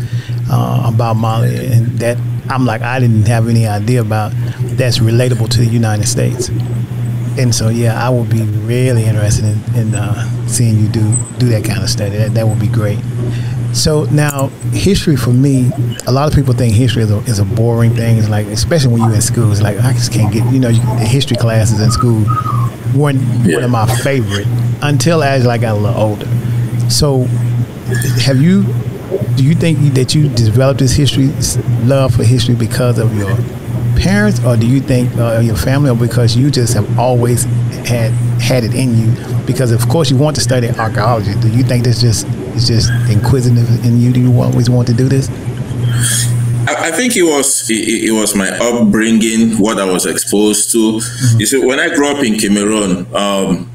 uh, 0.51 0.91
about 0.93 1.15
Mali 1.15 1.55
and 1.67 1.87
that 1.99 2.17
I'm 2.49 2.65
like 2.65 2.81
I 2.81 2.99
didn't 2.99 3.27
have 3.27 3.47
any 3.47 3.67
idea 3.67 4.01
about 4.01 4.31
that's 4.77 4.99
relatable 4.99 5.49
to 5.49 5.59
the 5.59 5.67
United 5.67 6.07
States. 6.07 6.49
And 7.37 7.53
so 7.53 7.69
yeah, 7.69 8.03
I 8.03 8.09
would 8.09 8.29
be 8.29 8.41
really 8.41 9.05
interested 9.05 9.45
in, 9.45 9.75
in 9.75 9.95
uh, 9.95 10.47
seeing 10.47 10.79
you 10.79 10.87
do 10.87 11.01
do 11.37 11.47
that 11.49 11.63
kind 11.63 11.81
of 11.83 11.89
study. 11.89 12.17
That, 12.17 12.33
that 12.33 12.47
would 12.47 12.59
be 12.59 12.67
great. 12.67 12.99
So 13.73 14.05
now, 14.05 14.47
history 14.73 15.15
for 15.15 15.31
me, 15.31 15.71
a 16.07 16.11
lot 16.11 16.27
of 16.27 16.33
people 16.33 16.53
think 16.53 16.73
history 16.73 17.03
is 17.03 17.11
a, 17.11 17.17
is 17.19 17.39
a 17.39 17.45
boring 17.45 17.93
thing. 17.93 18.17
It's 18.17 18.29
like, 18.29 18.47
especially 18.47 18.93
when 18.93 19.01
you're 19.03 19.15
in 19.15 19.21
school, 19.21 19.51
it's 19.51 19.61
like 19.61 19.77
I 19.77 19.93
just 19.93 20.11
can't 20.11 20.33
get. 20.33 20.51
You 20.51 20.59
know, 20.59 20.69
you, 20.69 20.81
the 20.81 21.05
history 21.05 21.37
classes 21.37 21.79
in 21.79 21.91
school 21.91 22.25
weren't 22.95 23.21
yeah. 23.45 23.55
one 23.55 23.63
of 23.63 23.69
my 23.69 23.85
favorite 23.97 24.47
until 24.81 25.23
as 25.23 25.45
I 25.45 25.57
got 25.57 25.77
a 25.77 25.79
little 25.79 26.01
older. 26.01 26.27
So, 26.89 27.23
have 28.23 28.41
you? 28.41 28.63
Do 29.35 29.43
you 29.43 29.55
think 29.55 29.79
that 29.93 30.13
you 30.13 30.29
developed 30.29 30.79
this 30.79 30.93
history 30.93 31.29
love 31.85 32.15
for 32.15 32.23
history 32.23 32.55
because 32.55 32.97
of 32.97 33.15
your 33.15 33.35
parents, 33.95 34.43
or 34.43 34.57
do 34.57 34.67
you 34.67 34.79
think 34.79 35.15
uh, 35.17 35.39
your 35.39 35.55
family, 35.55 35.89
or 35.91 35.95
because 35.95 36.35
you 36.35 36.49
just 36.49 36.73
have 36.73 36.99
always 36.99 37.43
had 37.85 38.11
had 38.41 38.63
it 38.63 38.73
in 38.73 38.97
you? 38.97 39.45
Because 39.45 39.71
of 39.71 39.87
course 39.89 40.09
you 40.09 40.17
want 40.17 40.35
to 40.37 40.41
study 40.41 40.69
archaeology. 40.69 41.33
Do 41.39 41.49
you 41.49 41.63
think 41.63 41.85
that's 41.85 42.01
just 42.01 42.27
it's 42.55 42.67
just 42.67 42.91
inquisitive 43.09 43.85
in 43.85 43.99
you? 43.99 44.11
Do 44.11 44.19
you 44.19 44.41
always 44.41 44.69
want 44.69 44.87
to 44.87 44.93
do 44.93 45.07
this? 45.07 45.29
I 46.67 46.91
think 46.91 47.15
it 47.15 47.23
was 47.23 47.69
it, 47.69 48.09
it, 48.09 48.11
was 48.11 48.35
my 48.35 48.49
upbringing, 48.49 49.57
what 49.57 49.79
I 49.79 49.91
was 49.91 50.05
exposed 50.05 50.71
to. 50.73 50.77
Mm-hmm. 50.77 51.39
You 51.39 51.45
see, 51.45 51.65
when 51.65 51.79
I 51.79 51.93
grew 51.93 52.07
up 52.07 52.23
in 52.23 52.37
Cameroon 52.37 53.07
um, 53.15 53.69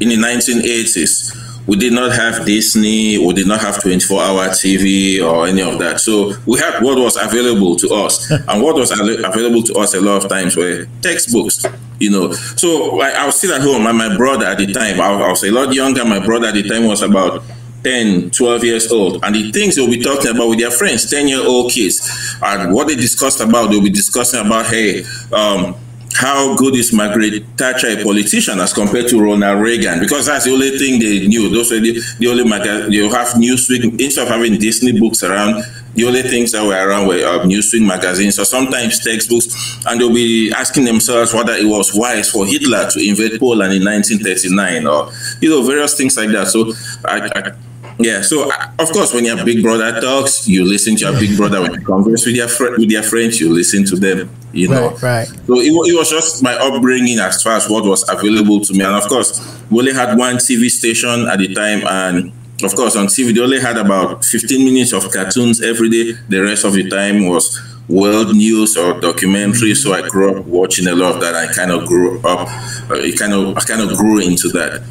in 0.00 0.08
the 0.08 0.16
1980s, 0.16 1.36
we 1.66 1.76
did 1.76 1.92
not 1.92 2.12
have 2.12 2.44
Disney, 2.44 3.18
we 3.18 3.32
did 3.34 3.46
not 3.46 3.60
have 3.60 3.80
24 3.80 4.20
hour 4.20 4.48
TV 4.48 5.22
or 5.22 5.46
any 5.46 5.62
of 5.62 5.78
that. 5.78 6.00
So 6.00 6.32
we 6.46 6.58
had 6.58 6.82
what 6.82 6.98
was 6.98 7.16
available 7.16 7.76
to 7.76 7.94
us. 7.94 8.30
and 8.48 8.62
what 8.62 8.74
was 8.74 8.90
available 8.90 9.62
to 9.62 9.74
us 9.74 9.94
a 9.94 10.00
lot 10.00 10.24
of 10.24 10.28
times 10.28 10.56
were 10.56 10.86
textbooks, 11.02 11.64
you 12.00 12.10
know. 12.10 12.32
So 12.32 12.96
like, 12.96 13.14
I 13.14 13.26
was 13.26 13.36
still 13.36 13.54
at 13.54 13.60
home, 13.60 13.86
and 13.86 13.96
my 13.96 14.16
brother 14.16 14.46
at 14.46 14.58
the 14.58 14.72
time, 14.72 15.00
I 15.00 15.28
was 15.28 15.44
a 15.44 15.50
lot 15.52 15.72
younger. 15.72 16.04
My 16.04 16.24
brother 16.24 16.48
at 16.48 16.54
the 16.54 16.68
time 16.68 16.86
was 16.86 17.02
about 17.02 17.44
10, 17.82 18.30
12 18.30 18.64
years 18.64 18.92
old, 18.92 19.24
and 19.24 19.34
the 19.34 19.50
things 19.52 19.76
they'll 19.76 19.90
be 19.90 20.00
talking 20.00 20.30
about 20.30 20.48
with 20.48 20.58
their 20.58 20.70
friends, 20.70 21.10
10 21.10 21.28
year 21.28 21.46
old 21.46 21.70
kids, 21.70 22.36
and 22.42 22.72
what 22.72 22.88
they 22.88 22.94
discussed 22.94 23.40
about, 23.40 23.70
they'll 23.70 23.82
be 23.82 23.90
discussing 23.90 24.44
about, 24.44 24.66
hey, 24.66 25.04
um, 25.32 25.74
how 26.14 26.54
good 26.56 26.74
is 26.76 26.92
Margaret 26.92 27.44
Thatcher 27.56 27.88
a 27.88 28.02
politician 28.02 28.58
as 28.60 28.72
compared 28.72 29.08
to 29.08 29.20
Ronald 29.20 29.62
Reagan? 29.62 30.00
Because 30.00 30.26
that's 30.26 30.44
the 30.44 30.52
only 30.52 30.76
thing 30.76 31.00
they 31.00 31.26
knew. 31.26 31.48
Those 31.48 31.70
were 31.70 31.80
the, 31.80 32.00
the 32.18 32.26
only 32.28 32.44
magazine. 32.44 32.92
You 32.92 33.10
have 33.10 33.28
Newsweek 33.28 33.98
instead 34.00 34.22
of 34.22 34.28
having 34.28 34.58
Disney 34.58 34.98
books 34.98 35.22
around. 35.22 35.64
The 35.94 36.04
only 36.04 36.22
things 36.22 36.52
that 36.52 36.64
were 36.64 36.74
around 36.74 37.08
were 37.08 37.14
uh, 37.14 37.44
Newsweek 37.44 37.86
magazines 37.86 38.38
or 38.38 38.44
sometimes 38.44 39.02
textbooks, 39.02 39.78
and 39.86 40.00
they'll 40.00 40.12
be 40.12 40.52
asking 40.52 40.84
themselves 40.84 41.32
whether 41.32 41.52
it 41.52 41.66
was 41.66 41.94
wise 41.94 42.30
for 42.30 42.46
Hitler 42.46 42.88
to 42.90 43.00
invade 43.00 43.40
Poland 43.40 43.72
in 43.72 43.84
1939 43.84 44.86
or 44.86 45.10
you 45.40 45.50
know 45.50 45.62
various 45.62 45.94
things 45.96 46.16
like 46.16 46.30
that. 46.30 46.48
So 46.48 46.72
I, 47.04 47.30
I 47.34 47.52
yeah, 48.02 48.22
so 48.22 48.50
uh, 48.50 48.72
of 48.78 48.90
course, 48.90 49.14
when 49.14 49.24
your 49.24 49.44
big 49.44 49.62
brother 49.62 50.00
talks, 50.00 50.48
you 50.48 50.64
listen 50.64 50.96
to 50.96 51.10
your 51.10 51.18
big 51.18 51.36
brother. 51.36 51.60
When 51.60 51.74
you 51.74 51.80
converse 51.80 52.26
with 52.26 52.36
your 52.36 52.48
fr- 52.48 52.72
with 52.78 52.90
your 52.90 53.02
friends, 53.02 53.40
you 53.40 53.52
listen 53.52 53.84
to 53.86 53.96
them. 53.96 54.30
You 54.52 54.68
know, 54.68 54.90
right? 54.90 55.02
right. 55.02 55.28
So 55.28 55.54
it, 55.58 55.70
it, 55.70 55.96
was 55.96 56.10
just 56.10 56.42
my 56.42 56.54
upbringing 56.54 57.18
as 57.18 57.42
far 57.42 57.54
as 57.54 57.68
what 57.68 57.84
was 57.84 58.08
available 58.08 58.60
to 58.60 58.72
me, 58.74 58.84
and 58.84 58.94
of 58.94 59.04
course, 59.08 59.38
we 59.70 59.78
only 59.78 59.92
had 59.92 60.16
one 60.18 60.36
TV 60.36 60.68
station 60.68 61.28
at 61.28 61.38
the 61.38 61.54
time, 61.54 61.86
and 61.86 62.32
of 62.62 62.74
course, 62.74 62.96
on 62.96 63.06
TV 63.06 63.34
they 63.34 63.40
only 63.40 63.60
had 63.60 63.76
about 63.76 64.24
15 64.24 64.64
minutes 64.64 64.92
of 64.92 65.10
cartoons 65.10 65.62
every 65.62 65.88
day. 65.88 66.12
The 66.28 66.40
rest 66.42 66.64
of 66.64 66.72
the 66.72 66.88
time 66.88 67.26
was 67.26 67.58
world 67.88 68.34
news 68.34 68.76
or 68.76 68.94
documentaries. 68.94 69.76
So 69.82 69.92
I 69.92 70.08
grew 70.08 70.38
up 70.38 70.46
watching 70.46 70.86
a 70.86 70.94
lot 70.94 71.16
of 71.16 71.20
that. 71.20 71.34
I 71.34 71.52
kind 71.52 71.70
of 71.70 71.86
grew 71.86 72.20
up. 72.20 72.48
Uh, 72.90 72.94
it 72.94 73.18
kind 73.18 73.32
of 73.32 73.56
I 73.56 73.60
kind 73.60 73.82
of 73.82 73.96
grew 73.96 74.20
into 74.20 74.48
that. 74.50 74.82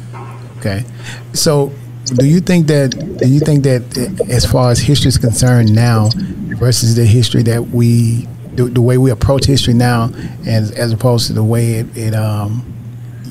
Okay, 0.58 0.84
so 1.32 1.72
do 2.16 2.26
you 2.26 2.40
think 2.40 2.66
that 2.66 2.90
do 3.18 3.28
you 3.28 3.40
think 3.40 3.64
that 3.64 3.82
as 4.30 4.44
far 4.44 4.70
as 4.70 4.78
history 4.78 5.08
is 5.08 5.18
concerned 5.18 5.74
now 5.74 6.10
versus 6.58 6.96
the 6.96 7.04
history 7.04 7.42
that 7.42 7.68
we 7.68 8.26
the, 8.54 8.64
the 8.64 8.80
way 8.80 8.98
we 8.98 9.10
approach 9.10 9.44
history 9.44 9.74
now 9.74 10.10
as 10.46 10.70
as 10.72 10.92
opposed 10.92 11.26
to 11.28 11.32
the 11.32 11.44
way 11.44 11.74
it, 11.74 11.96
it 11.96 12.14
um, 12.14 12.64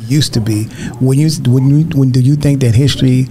used 0.08 0.34
to 0.34 0.42
be 0.42 0.64
when 1.00 1.20
you 1.20 1.30
when 1.48 1.70
you 1.70 1.86
when 1.98 2.12
do 2.12 2.22
you 2.22 2.36
think 2.36 2.62
that 2.62 2.74
history 2.76 3.28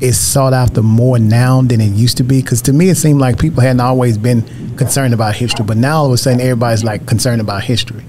is 0.00 0.18
sought 0.18 0.52
after 0.52 0.82
more 0.82 1.18
now 1.18 1.62
than 1.62 1.80
it 1.80 1.92
used 1.92 2.16
to 2.18 2.22
be? 2.22 2.42
Because 2.42 2.60
to 2.62 2.72
me, 2.72 2.90
it 2.90 2.96
seemed 2.96 3.20
like 3.20 3.38
people 3.38 3.62
hadn't 3.62 3.80
always 3.80 4.18
been 4.18 4.42
concerned 4.76 5.14
about 5.14 5.34
history, 5.36 5.64
but 5.64 5.76
now 5.76 5.98
all 5.98 6.06
of 6.06 6.12
a 6.12 6.16
sudden 6.18 6.40
everybody's 6.40 6.84
like 6.84 7.06
concerned 7.06 7.40
about 7.40 7.64
history. 7.64 8.04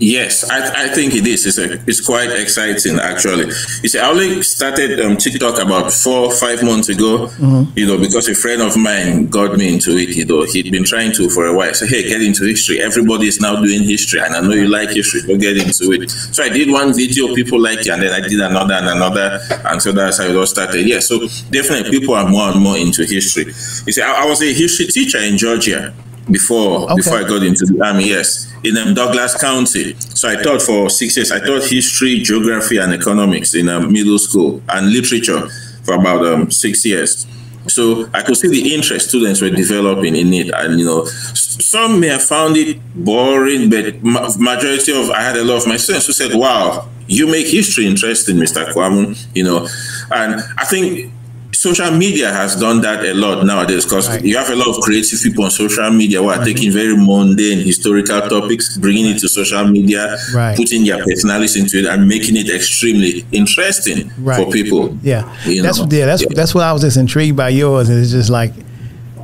Yes, 0.00 0.48
I, 0.48 0.84
I 0.84 0.88
think 0.88 1.14
it 1.14 1.26
is. 1.26 1.46
It's, 1.46 1.58
a, 1.58 1.72
it's 1.88 2.00
quite 2.04 2.30
exciting, 2.30 2.98
actually. 2.98 3.46
You 3.46 3.88
see, 3.88 3.98
I 3.98 4.08
only 4.08 4.42
started 4.42 5.00
um, 5.00 5.16
TikTok 5.16 5.58
about 5.58 5.92
four, 5.92 6.30
five 6.30 6.62
months 6.62 6.88
ago, 6.88 7.26
mm-hmm. 7.26 7.76
you 7.76 7.86
know, 7.86 7.98
because 7.98 8.28
a 8.28 8.34
friend 8.34 8.62
of 8.62 8.76
mine 8.76 9.26
got 9.26 9.56
me 9.56 9.72
into 9.72 9.96
it. 9.96 10.10
You 10.10 10.24
know, 10.24 10.44
he'd 10.44 10.70
been 10.70 10.84
trying 10.84 11.12
to 11.12 11.28
for 11.28 11.46
a 11.46 11.54
while. 11.54 11.74
So, 11.74 11.86
hey, 11.86 12.08
get 12.08 12.22
into 12.22 12.44
history. 12.44 12.80
Everybody 12.80 13.26
is 13.26 13.40
now 13.40 13.60
doing 13.60 13.82
history, 13.82 14.20
and 14.20 14.36
I 14.36 14.40
know 14.40 14.54
you 14.54 14.68
like 14.68 14.90
history, 14.90 15.20
so 15.20 15.36
get 15.36 15.56
into 15.56 15.92
it. 15.92 16.10
So, 16.10 16.44
I 16.44 16.48
did 16.48 16.70
one 16.70 16.94
video, 16.94 17.34
people 17.34 17.60
like 17.60 17.80
it, 17.80 17.88
and 17.88 18.02
then 18.02 18.12
I 18.12 18.26
did 18.26 18.40
another 18.40 18.74
and 18.74 18.88
another, 18.88 19.40
and 19.66 19.82
so 19.82 19.92
that's 19.92 20.18
how 20.18 20.24
it 20.24 20.36
all 20.36 20.46
started. 20.46 20.86
Yeah, 20.86 21.00
so 21.00 21.20
definitely 21.50 21.90
people 21.90 22.14
are 22.14 22.28
more 22.28 22.50
and 22.50 22.60
more 22.60 22.76
into 22.76 23.04
history. 23.04 23.46
You 23.46 23.92
see, 23.92 24.02
I, 24.02 24.22
I 24.22 24.26
was 24.26 24.42
a 24.42 24.52
history 24.52 24.86
teacher 24.86 25.18
in 25.18 25.36
Georgia 25.36 25.92
before 26.30 26.84
okay. 26.84 26.94
before 26.96 27.18
I 27.18 27.22
got 27.24 27.42
into 27.42 27.64
the 27.66 27.84
army. 27.84 28.08
Yes, 28.08 28.52
in 28.64 28.76
um, 28.76 28.94
Douglas 28.94 29.40
County. 29.40 29.94
So 29.98 30.28
I 30.28 30.42
taught 30.42 30.62
for 30.62 30.90
six 30.90 31.16
years. 31.16 31.32
I 31.32 31.40
taught 31.40 31.64
history, 31.64 32.20
geography, 32.20 32.78
and 32.78 32.92
economics 32.92 33.54
in 33.54 33.68
um, 33.68 33.92
middle 33.92 34.18
school 34.18 34.62
and 34.68 34.92
literature 34.92 35.48
for 35.82 35.94
about 35.94 36.24
um, 36.26 36.50
six 36.50 36.84
years. 36.84 37.26
So 37.66 38.08
I 38.14 38.22
could 38.22 38.36
see 38.36 38.48
the 38.48 38.74
interest 38.74 39.10
students 39.10 39.40
were 39.40 39.50
developing 39.50 40.16
in 40.16 40.32
it, 40.32 40.50
and 40.54 40.78
you 40.78 40.86
know, 40.86 41.04
some 41.04 42.00
may 42.00 42.08
have 42.08 42.22
found 42.22 42.56
it 42.56 42.78
boring, 42.94 43.68
but 43.68 44.02
majority 44.02 44.92
of 44.92 45.10
I 45.10 45.22
had 45.22 45.36
a 45.36 45.44
lot 45.44 45.62
of 45.62 45.66
my 45.66 45.76
students 45.76 46.06
who 46.06 46.12
said, 46.12 46.34
"Wow, 46.34 46.88
you 47.06 47.26
make 47.26 47.46
history 47.46 47.86
interesting, 47.86 48.36
Mr. 48.36 48.72
Kwamu," 48.72 49.18
you 49.34 49.44
know, 49.44 49.68
and 50.10 50.42
I 50.56 50.64
think 50.64 51.12
social 51.58 51.90
media 51.90 52.32
has 52.32 52.54
done 52.54 52.80
that 52.80 53.04
a 53.04 53.12
lot 53.14 53.44
nowadays 53.44 53.84
because 53.84 54.08
right. 54.08 54.24
you 54.24 54.36
have 54.36 54.48
a 54.48 54.54
lot 54.54 54.68
of 54.68 54.80
creative 54.80 55.20
people 55.20 55.42
on 55.42 55.50
social 55.50 55.90
media 55.90 56.22
who 56.22 56.28
are 56.28 56.36
mm-hmm. 56.36 56.44
taking 56.44 56.70
very 56.70 56.96
mundane 56.96 57.58
historical 57.58 58.20
topics, 58.28 58.78
bringing 58.78 59.06
it 59.06 59.18
to 59.18 59.28
social 59.28 59.66
media, 59.66 60.16
right. 60.32 60.56
putting 60.56 60.84
their 60.84 61.04
personalities 61.04 61.56
into 61.56 61.78
it, 61.78 61.86
and 61.86 62.06
making 62.06 62.36
it 62.36 62.48
extremely 62.48 63.26
interesting 63.32 64.08
for 64.10 64.48
people. 64.52 64.96
Yeah, 65.02 65.34
you 65.46 65.62
that's 65.62 65.80
yeah, 65.80 66.06
that's 66.06 66.22
yeah. 66.22 66.28
that's 66.30 66.54
what 66.54 66.62
I 66.62 66.72
was 66.72 66.82
just 66.82 66.96
intrigued 66.96 67.36
by 67.36 67.48
yours. 67.48 67.90
It's 67.90 68.12
just 68.12 68.30
like 68.30 68.52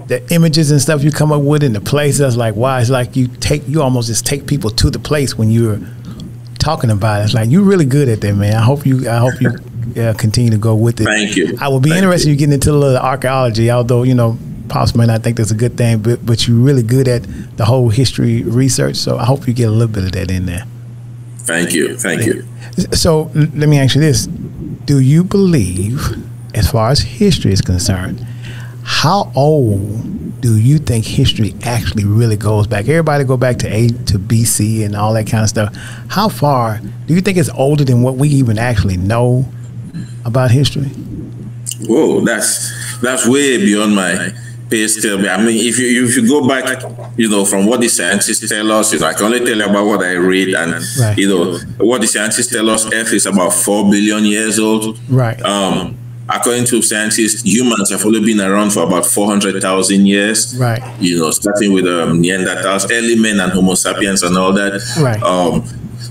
the 0.08 0.20
images 0.34 0.72
and 0.72 0.82
stuff 0.82 1.04
you 1.04 1.12
come 1.12 1.30
up 1.30 1.42
with 1.42 1.62
in 1.62 1.72
the 1.72 1.80
places. 1.80 2.36
Like, 2.36 2.56
wow, 2.56 2.78
it's 2.78 2.90
like 2.90 3.14
you 3.14 3.28
take 3.28 3.62
you 3.68 3.80
almost 3.80 4.08
just 4.08 4.26
take 4.26 4.48
people 4.48 4.70
to 4.70 4.90
the 4.90 4.98
place 4.98 5.38
when 5.38 5.52
you're 5.52 5.78
talking 6.58 6.90
about 6.90 7.20
it. 7.20 7.24
It's 7.26 7.34
like 7.34 7.48
you're 7.48 7.62
really 7.62 7.86
good 7.86 8.08
at 8.08 8.20
that, 8.22 8.34
man. 8.34 8.56
I 8.56 8.62
hope 8.62 8.84
you. 8.84 9.08
I 9.08 9.18
hope 9.18 9.40
you 9.40 9.52
yeah, 9.94 10.12
continue 10.12 10.50
to 10.50 10.58
go 10.58 10.74
with 10.74 11.00
it. 11.00 11.04
Thank 11.04 11.36
you. 11.36 11.56
I 11.60 11.68
would 11.68 11.82
be 11.82 11.90
Thank 11.90 12.02
interested 12.02 12.28
you. 12.28 12.32
in 12.32 12.38
getting 12.38 12.52
into 12.54 12.70
a 12.70 12.72
little 12.72 12.96
archaeology, 12.96 13.70
although, 13.70 14.02
you 14.02 14.14
know, 14.14 14.38
possibly 14.68 15.08
I 15.08 15.18
think 15.18 15.36
that's 15.36 15.50
a 15.50 15.56
good 15.56 15.76
thing, 15.76 15.98
but, 15.98 16.24
but 16.24 16.46
you're 16.46 16.56
really 16.56 16.82
good 16.82 17.08
at 17.08 17.22
the 17.56 17.64
whole 17.64 17.88
history 17.90 18.42
research. 18.42 18.96
So 18.96 19.18
I 19.18 19.24
hope 19.24 19.46
you 19.46 19.54
get 19.54 19.68
a 19.68 19.72
little 19.72 19.92
bit 19.92 20.04
of 20.04 20.12
that 20.12 20.30
in 20.30 20.46
there. 20.46 20.64
Thank 21.38 21.74
you. 21.74 21.96
Thank 21.96 22.24
you. 22.24 22.44
So 22.92 23.30
let 23.34 23.68
me 23.68 23.78
ask 23.78 23.94
you 23.94 24.00
this. 24.00 24.26
Do 24.26 24.98
you 24.98 25.24
believe, 25.24 26.00
as 26.54 26.70
far 26.70 26.90
as 26.90 27.00
history 27.00 27.52
is 27.52 27.60
concerned, 27.60 28.26
how 28.82 29.30
old 29.34 30.40
do 30.40 30.58
you 30.58 30.78
think 30.78 31.06
history 31.06 31.54
actually 31.62 32.04
really 32.04 32.36
goes 32.36 32.66
back? 32.66 32.88
Everybody 32.88 33.24
go 33.24 33.36
back 33.36 33.58
to 33.58 33.68
A 33.68 33.88
to 33.88 34.18
BC 34.18 34.84
and 34.84 34.94
all 34.94 35.14
that 35.14 35.26
kind 35.26 35.42
of 35.42 35.48
stuff. 35.48 35.74
How 36.08 36.28
far 36.28 36.80
do 37.06 37.14
you 37.14 37.20
think 37.20 37.38
it's 37.38 37.48
older 37.50 37.84
than 37.84 38.02
what 38.02 38.16
we 38.16 38.28
even 38.28 38.58
actually 38.58 38.96
know 38.96 39.46
about 40.24 40.50
history? 40.50 40.90
Whoa, 41.86 42.20
that's 42.20 43.00
that's 43.00 43.26
way 43.28 43.58
beyond 43.58 43.94
my 43.94 44.32
pay 44.70 44.86
scale. 44.88 45.18
I 45.28 45.42
mean, 45.42 45.66
if 45.66 45.78
you 45.78 46.04
if 46.04 46.16
you 46.16 46.28
go 46.28 46.46
back, 46.46 46.82
you 47.16 47.28
know, 47.28 47.44
from 47.44 47.66
what 47.66 47.80
the 47.80 47.88
scientists 47.88 48.48
tell 48.48 48.70
us, 48.72 48.92
you 48.92 48.98
know, 48.98 49.06
I 49.06 49.14
can 49.14 49.24
only 49.24 49.40
tell 49.40 49.56
you 49.56 49.64
about 49.64 49.86
what 49.86 50.02
I 50.02 50.12
read, 50.12 50.54
and 50.54 50.74
right. 51.00 51.18
you 51.18 51.28
know, 51.28 51.58
what 51.78 52.00
the 52.00 52.06
scientists 52.06 52.48
tell 52.48 52.68
us, 52.70 52.86
Earth 52.92 53.12
is 53.12 53.26
about 53.26 53.52
four 53.52 53.90
billion 53.90 54.24
years 54.24 54.58
old. 54.58 54.98
Right. 55.08 55.40
Um, 55.42 55.96
according 56.28 56.64
to 56.66 56.82
scientists, 56.82 57.42
humans 57.42 57.90
have 57.90 58.04
only 58.04 58.20
been 58.20 58.40
around 58.40 58.70
for 58.70 58.82
about 58.82 59.06
400,000 59.06 60.06
years. 60.06 60.56
Right. 60.56 60.82
You 61.00 61.18
know, 61.18 61.30
starting 61.30 61.72
with 61.72 61.86
um, 61.86 62.22
Neanderthals, 62.22 62.90
early 62.90 63.16
men 63.16 63.40
and 63.40 63.52
Homo 63.52 63.74
sapiens 63.74 64.22
and 64.22 64.36
all 64.36 64.52
that. 64.54 64.80
Right. 64.98 65.22
Um, 65.22 65.64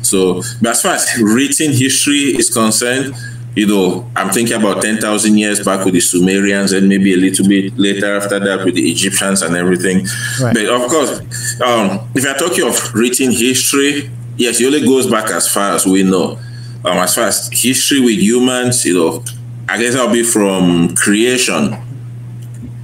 so, 0.04 0.42
but 0.62 0.72
as 0.72 0.82
far 0.82 0.94
as 0.94 1.20
written 1.22 1.72
history 1.72 2.36
is 2.38 2.54
concerned, 2.54 3.16
you 3.56 3.68
know, 3.68 4.10
I'm 4.16 4.30
thinking 4.30 4.56
about 4.56 4.82
10,000 4.82 5.38
years 5.38 5.64
back 5.64 5.86
with 5.86 5.94
the 5.94 6.00
Sumerians 6.00 6.72
and 6.72 6.90
maybe 6.90 7.14
a 7.14 7.18
little 7.18 7.48
bit 7.48 7.78
later 7.78 8.16
after 8.16 8.40
that 8.40 8.66
with 8.66 8.76
the 8.76 8.90
Egyptians 8.90 9.42
and 9.42 9.56
everything. 9.56 10.08
Right. 10.42 10.56
But 10.56 10.66
of 10.66 10.90
course, 10.90 11.62
um, 11.62 12.00
if 12.16 12.24
you're 12.24 12.34
talking 12.36 12.68
of 12.68 12.94
written 12.96 13.32
history, 13.32 14.10
yes, 14.38 14.60
it 14.60 14.66
only 14.66 14.82
goes 14.82 15.10
back 15.10 15.30
as 15.30 15.52
far 15.52 15.76
as 15.76 15.86
we 15.86 16.04
know. 16.04 16.40
Um, 16.86 16.98
as 16.98 17.16
far 17.16 17.26
as 17.26 17.50
history 17.52 18.02
with 18.02 18.18
humans, 18.20 18.86
you 18.86 18.96
know, 18.96 19.24
I 19.70 19.78
guess 19.78 19.96
I'll 19.96 20.12
be 20.12 20.24
from 20.24 20.96
creation 20.96 21.78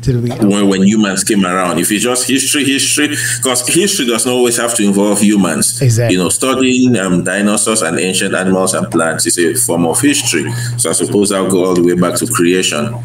when, 0.08 0.68
when 0.70 0.84
humans 0.84 1.24
came 1.24 1.46
around. 1.46 1.80
If 1.80 1.92
it's 1.92 2.04
just 2.04 2.28
history, 2.28 2.64
history, 2.64 3.10
because 3.38 3.68
history 3.68 4.06
doesn't 4.06 4.32
always 4.32 4.58
have 4.58 4.74
to 4.76 4.84
involve 4.84 5.20
humans. 5.20 5.82
Exactly. 5.82 6.16
You 6.16 6.24
know, 6.24 6.30
studying 6.30 6.98
um, 6.98 7.24
dinosaurs 7.24 7.82
and 7.82 8.00
ancient 8.00 8.36
animals 8.36 8.74
and 8.74 8.90
plants 8.92 9.26
is 9.28 9.38
a 9.38 9.56
form 9.56 9.86
of 9.86 10.00
history. 10.00 10.52
So 10.78 10.90
I 10.90 10.94
suppose 10.94 11.32
I'll 11.32 11.50
go 11.50 11.66
all 11.66 11.74
the 11.76 11.84
way 11.84 11.96
back 11.96 12.18
to 12.20 12.28
creation. 12.28 12.96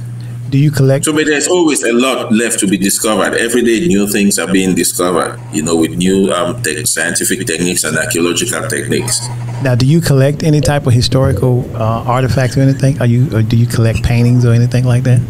Do 0.51 0.59
you 0.59 0.71
collect? 0.71 1.05
So, 1.05 1.13
but 1.13 1.27
there's 1.27 1.49
always 1.49 1.83
a 1.83 1.93
lot 1.93 2.31
left 2.33 2.61
to 2.61 2.69
be 2.69 2.77
discovered. 2.77 3.35
Every 3.35 3.63
day, 3.63 3.89
new 3.89 4.07
things 4.07 4.39
are 4.39 4.47
being 4.47 4.77
discovered. 4.77 5.41
You 5.53 5.63
know, 5.63 5.75
with 5.75 5.97
new 5.97 6.31
um, 6.33 6.63
te- 6.63 6.85
scientific 6.85 7.45
techniques 7.45 7.83
and 7.83 7.99
archaeological 7.99 8.69
techniques. 8.69 9.27
Now, 9.65 9.75
do 9.75 9.85
you 9.85 10.01
collect 10.01 10.45
any 10.45 10.61
type 10.61 10.87
of 10.87 10.93
historical 10.93 11.69
uh, 11.75 12.05
artifacts 12.05 12.57
or 12.57 12.61
anything? 12.61 13.01
Are 13.01 13.07
you, 13.07 13.35
or 13.37 13.43
do 13.43 13.57
you 13.57 13.67
collect 13.67 14.05
paintings 14.05 14.45
or 14.45 14.53
anything 14.53 14.85
like 14.85 15.03
that? 15.05 15.21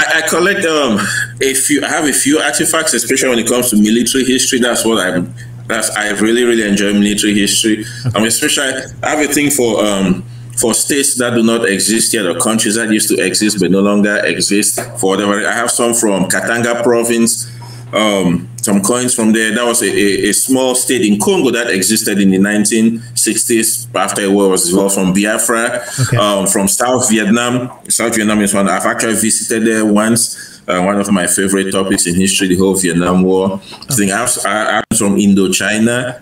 I, 0.00 0.22
I 0.24 0.28
collect 0.28 0.64
um, 0.64 0.98
a 1.42 1.54
few. 1.54 1.82
I 1.84 1.88
have 1.88 2.06
a 2.06 2.12
few 2.12 2.38
artifacts, 2.38 2.94
especially 2.94 3.28
when 3.28 3.38
it 3.38 3.46
comes 3.46 3.70
to 3.70 3.76
military 3.76 4.24
history. 4.24 4.58
That's 4.58 4.84
what 4.84 4.98
I'm. 4.98 5.34
That's 5.66 5.90
I 5.90 6.10
really 6.20 6.44
really 6.44 6.66
enjoy 6.66 6.94
military 6.94 7.34
history. 7.34 7.84
Okay. 8.06 8.18
Um, 8.18 8.24
especially 8.24 8.72
I 9.02 9.10
have 9.10 9.30
a 9.30 9.32
thing 9.32 9.50
for 9.50 9.84
um 9.84 10.24
for 10.56 10.74
states 10.74 11.16
that 11.16 11.34
do 11.34 11.42
not 11.42 11.68
exist 11.68 12.12
yet 12.14 12.26
or 12.26 12.38
countries 12.38 12.74
that 12.76 12.90
used 12.90 13.08
to 13.08 13.24
exist 13.24 13.58
but 13.60 13.70
no 13.70 13.80
longer 13.80 14.16
exist 14.24 14.80
for 14.98 15.10
whatever. 15.16 15.46
I 15.46 15.52
have 15.52 15.70
some 15.70 15.94
from 15.94 16.24
Katanga 16.24 16.82
province. 16.82 17.46
Um, 17.92 18.48
some 18.56 18.82
coins 18.82 19.14
from 19.14 19.32
there. 19.32 19.54
That 19.54 19.64
was 19.64 19.82
a, 19.82 19.86
a, 19.88 20.30
a, 20.30 20.32
small 20.32 20.74
state 20.74 21.02
in 21.02 21.18
Congo 21.18 21.50
that 21.50 21.70
existed 21.70 22.20
in 22.20 22.30
the 22.30 22.38
1960s 22.38 23.94
after 23.94 24.22
it 24.22 24.30
was 24.30 24.68
developed 24.68 24.94
from 24.94 25.12
Biafra, 25.12 25.82
okay. 26.00 26.16
um, 26.16 26.46
from 26.46 26.68
South 26.68 27.08
Vietnam. 27.10 27.70
South 27.88 28.14
Vietnam 28.14 28.40
is 28.40 28.54
one 28.54 28.68
I've 28.68 28.86
actually 28.86 29.14
visited 29.14 29.66
there 29.66 29.84
once. 29.84 30.60
Uh, 30.68 30.82
one 30.82 31.00
of 31.00 31.10
my 31.10 31.26
favorite 31.26 31.72
topics 31.72 32.06
in 32.06 32.14
history, 32.14 32.48
the 32.48 32.56
whole 32.56 32.76
Vietnam 32.76 33.22
War. 33.22 33.52
Okay. 33.52 33.76
I 33.88 33.94
think 33.94 34.12
I 34.12 34.76
am 34.78 34.96
from 34.96 35.16
Indochina. 35.16 36.20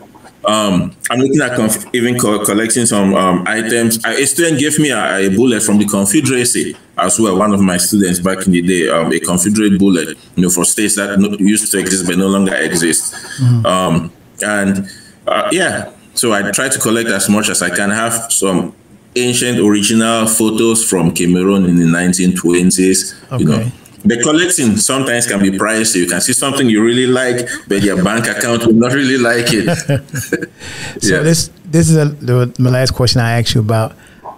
Um, 0.48 0.96
I'm 1.10 1.20
looking 1.20 1.42
at 1.42 1.56
conf- 1.56 1.94
even 1.94 2.18
co- 2.18 2.42
collecting 2.42 2.86
some 2.86 3.14
um, 3.14 3.44
items. 3.46 4.02
A 4.06 4.24
student 4.24 4.58
gave 4.58 4.78
me 4.78 4.90
a, 4.90 5.16
a, 5.16 5.28
bullet 5.36 5.62
from 5.62 5.76
the 5.76 5.84
Confederacy 5.84 6.74
as 6.96 7.20
well. 7.20 7.36
One 7.36 7.52
of 7.52 7.60
my 7.60 7.76
students 7.76 8.18
back 8.18 8.46
in 8.46 8.52
the 8.52 8.62
day, 8.62 8.88
um, 8.88 9.12
a 9.12 9.20
Confederate 9.20 9.78
bullet, 9.78 10.16
you 10.36 10.42
know, 10.42 10.48
for 10.48 10.64
states 10.64 10.96
that 10.96 11.18
no, 11.18 11.36
used 11.38 11.70
to 11.70 11.78
exist 11.78 12.06
but 12.06 12.16
no 12.16 12.28
longer 12.28 12.54
exist. 12.54 13.12
Mm-hmm. 13.42 13.66
Um, 13.66 14.12
and 14.42 14.88
uh, 15.26 15.50
yeah, 15.52 15.92
so 16.14 16.32
I 16.32 16.50
try 16.50 16.70
to 16.70 16.78
collect 16.78 17.10
as 17.10 17.28
much 17.28 17.50
as 17.50 17.60
I 17.60 17.68
can. 17.68 17.90
Have 17.90 18.32
some 18.32 18.74
ancient 19.16 19.58
original 19.58 20.26
photos 20.26 20.88
from 20.88 21.12
Cameroon 21.12 21.66
in 21.66 21.76
the 21.76 21.84
1920s. 21.84 23.32
Okay. 23.32 23.42
You 23.42 23.48
know, 23.50 23.72
the 24.08 24.22
collecting 24.22 24.76
sometimes 24.76 25.26
can 25.26 25.40
be 25.40 25.50
pricey. 25.50 25.96
You 25.96 26.06
can 26.06 26.20
see 26.20 26.32
something 26.32 26.68
you 26.68 26.82
really 26.82 27.06
like, 27.06 27.48
but 27.68 27.82
your 27.82 28.02
bank 28.02 28.26
account 28.26 28.66
will 28.66 28.72
not 28.74 28.92
really 28.92 29.18
like 29.18 29.46
it. 29.48 29.68
so 31.02 31.16
yeah. 31.16 31.22
this 31.22 31.50
this 31.64 31.90
is 31.90 31.96
a, 31.96 32.06
the, 32.06 32.54
my 32.58 32.70
last 32.70 32.92
question 32.92 33.20
I 33.20 33.38
asked 33.38 33.54
you 33.54 33.60
about. 33.60 33.94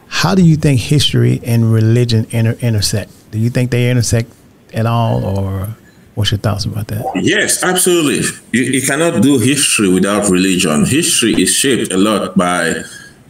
How 0.09 0.35
do 0.35 0.43
you 0.43 0.57
think 0.57 0.81
history 0.81 1.41
and 1.45 1.73
religion 1.73 2.27
inter- 2.31 2.59
intersect? 2.61 3.13
Do 3.31 3.39
you 3.39 3.49
think 3.49 3.71
they 3.71 3.91
intersect 3.91 4.33
at 4.75 4.87
all, 4.87 5.25
or 5.25 5.69
what's 6.17 6.33
your 6.33 6.39
thoughts 6.39 6.65
about 6.65 6.89
that? 6.89 7.05
Yes, 7.15 7.63
absolutely. 7.63 8.27
You, 8.53 8.65
you 8.73 8.83
cannot 8.83 9.23
do 9.23 9.39
history 9.39 9.89
without 9.89 10.29
religion. 10.29 10.85
History 10.85 11.41
is 11.41 11.55
shaped 11.55 11.93
a 11.93 11.97
lot 11.97 12.37
by 12.37 12.83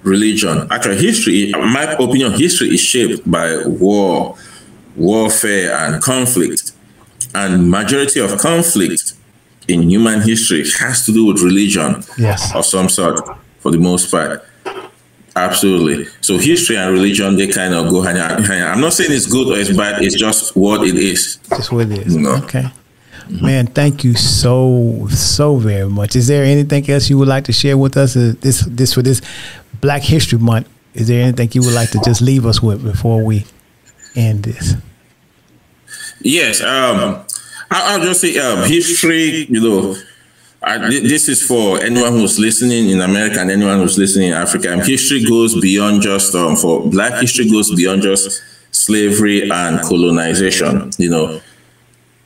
religion. 0.03 0.67
Actually, 0.71 0.97
history, 0.97 1.53
my 1.53 1.85
opinion, 1.99 2.33
history 2.33 2.69
is 2.69 2.81
shaped 2.81 3.31
by 3.31 3.63
war 3.67 4.39
warfare 5.01 5.75
and 5.75 6.03
conflict. 6.03 6.73
And 7.35 7.71
majority 7.71 8.21
of 8.21 8.39
conflict 8.39 9.15
in 9.69 9.89
human 9.89 10.21
history 10.21 10.69
has 10.79 11.07
to 11.07 11.13
do 11.13 11.27
with 11.27 11.43
religion 11.43 12.03
yes. 12.19 12.55
of 12.55 12.67
some 12.67 12.89
sort, 12.89 13.21
for 13.61 13.71
the 13.71 13.79
most 13.79 14.11
part. 14.11 14.45
Absolutely. 15.37 16.07
So 16.21 16.39
history 16.39 16.77
and 16.77 16.93
religion 16.93 17.37
they 17.37 17.47
kind 17.47 17.73
of 17.73 17.89
go 17.89 18.03
hand 18.03 18.19
in 18.19 18.45
hand. 18.45 18.65
I'm 18.65 18.81
not 18.81 18.93
saying 18.93 19.13
it's 19.13 19.27
good 19.27 19.49
or 19.49 19.59
it's 19.59 19.75
bad. 19.75 20.03
It's 20.03 20.17
just 20.17 20.57
what 20.57 20.87
it 20.87 20.97
is. 20.97 21.39
Just 21.49 21.73
what 21.73 21.87
it 21.87 22.07
is. 22.07 22.17
You 22.17 22.23
know? 22.23 22.35
Okay. 22.45 22.63
Mm-hmm. 22.63 23.47
Man, 23.47 23.67
thank 23.69 24.03
you 24.03 24.15
so 24.15 25.07
so 25.09 25.57
very 25.57 25.89
much. 25.89 26.17
Is 26.17 26.27
there 26.27 26.45
anything 26.45 26.91
else 26.91 27.09
you 27.09 27.17
would 27.19 27.29
like 27.29 27.45
to 27.45 27.53
share 27.53 27.79
with 27.79 27.97
us? 27.97 28.17
Uh, 28.17 28.35
this 28.41 28.63
this 28.67 28.95
for 28.95 29.03
this 29.03 29.23
Black 29.81 30.03
History 30.03 30.39
Month. 30.39 30.69
Is 30.95 31.07
there 31.07 31.23
anything 31.23 31.49
you 31.53 31.63
would 31.63 31.75
like 31.75 31.91
to 31.91 32.01
just 32.05 32.21
leave 32.21 32.45
us 32.45 32.61
with 32.61 32.83
before 32.83 33.25
we 33.25 33.47
end 34.17 34.43
this? 34.43 34.75
Yes. 36.21 36.61
Um, 36.61 37.25
I, 37.71 37.97
will 37.97 38.05
just 38.07 38.21
say 38.21 38.39
um, 38.39 38.69
history. 38.69 39.47
You 39.49 39.61
know, 39.61 39.97
I, 40.63 40.79
this 40.79 41.29
is 41.29 41.43
for 41.43 41.81
anyone 41.81 42.13
who's 42.13 42.39
listening 42.39 42.91
in 42.91 43.01
America 43.01 43.41
and 43.41 43.51
anyone 43.51 43.79
who's 43.79 43.97
listening 43.97 44.29
in 44.29 44.35
Africa. 44.35 44.73
And 44.73 44.83
history 44.83 45.25
goes 45.25 45.59
beyond 45.61 46.03
just 46.03 46.35
um, 46.35 46.57
for 46.57 46.89
Black 46.89 47.21
history 47.21 47.51
goes 47.51 47.75
beyond 47.75 48.03
just 48.03 48.43
slavery 48.71 49.51
and 49.51 49.81
colonization. 49.81 50.91
You 50.99 51.11
know, 51.11 51.41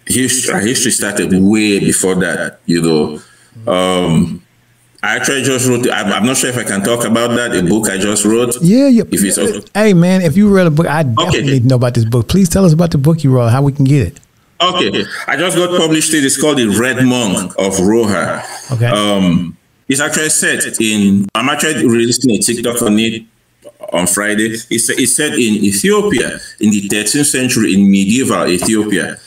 history 0.06 0.68
history 0.68 0.90
started 0.90 1.30
way 1.32 1.78
before 1.78 2.16
that. 2.16 2.60
You 2.66 2.82
know, 2.82 3.72
um, 3.72 4.33
I 5.04 5.16
actually 5.16 5.42
just 5.42 5.68
wrote. 5.68 5.86
I'm 5.90 6.24
not 6.24 6.38
sure 6.38 6.48
if 6.48 6.56
I 6.56 6.64
can 6.64 6.82
talk 6.82 7.04
about 7.04 7.36
that. 7.36 7.54
A 7.54 7.62
book 7.62 7.90
I 7.90 7.98
just 7.98 8.24
wrote. 8.24 8.56
Yeah, 8.62 8.88
yeah. 8.88 9.02
If 9.12 9.22
it's 9.22 9.36
okay. 9.36 9.60
Hey, 9.74 9.92
man, 9.92 10.22
if 10.22 10.34
you 10.34 10.48
read 10.48 10.66
a 10.66 10.70
book, 10.70 10.86
I 10.86 11.02
definitely 11.02 11.40
okay. 11.40 11.50
need 11.50 11.62
to 11.64 11.68
know 11.68 11.76
about 11.76 11.92
this 11.92 12.06
book. 12.06 12.26
Please 12.26 12.48
tell 12.48 12.64
us 12.64 12.72
about 12.72 12.90
the 12.90 12.96
book 12.96 13.22
you 13.22 13.30
wrote. 13.30 13.50
How 13.50 13.60
we 13.60 13.72
can 13.72 13.84
get 13.84 14.08
it. 14.08 14.20
Okay, 14.62 15.04
I 15.26 15.36
just 15.36 15.58
got 15.58 15.78
published 15.78 16.14
it. 16.14 16.24
It's 16.24 16.40
called 16.40 16.56
The 16.56 16.68
Red 16.68 17.04
Monk 17.04 17.52
of 17.58 17.74
Roha. 17.74 18.72
Okay. 18.72 18.86
Um, 18.86 19.58
it's 19.88 20.00
actually 20.00 20.30
set 20.30 20.80
in. 20.80 21.26
I'm 21.34 21.50
actually 21.50 21.86
releasing 21.86 22.30
a 22.30 22.38
TikTok 22.38 22.80
on 22.80 22.98
it 22.98 23.24
on 23.92 24.06
Friday. 24.06 24.46
It's, 24.70 24.88
it's 24.88 25.16
set 25.16 25.34
in 25.34 25.62
Ethiopia 25.64 26.38
in 26.60 26.70
the 26.70 26.88
13th 26.88 27.26
century 27.26 27.74
in 27.74 27.90
medieval 27.90 28.48
Ethiopia, 28.48 29.18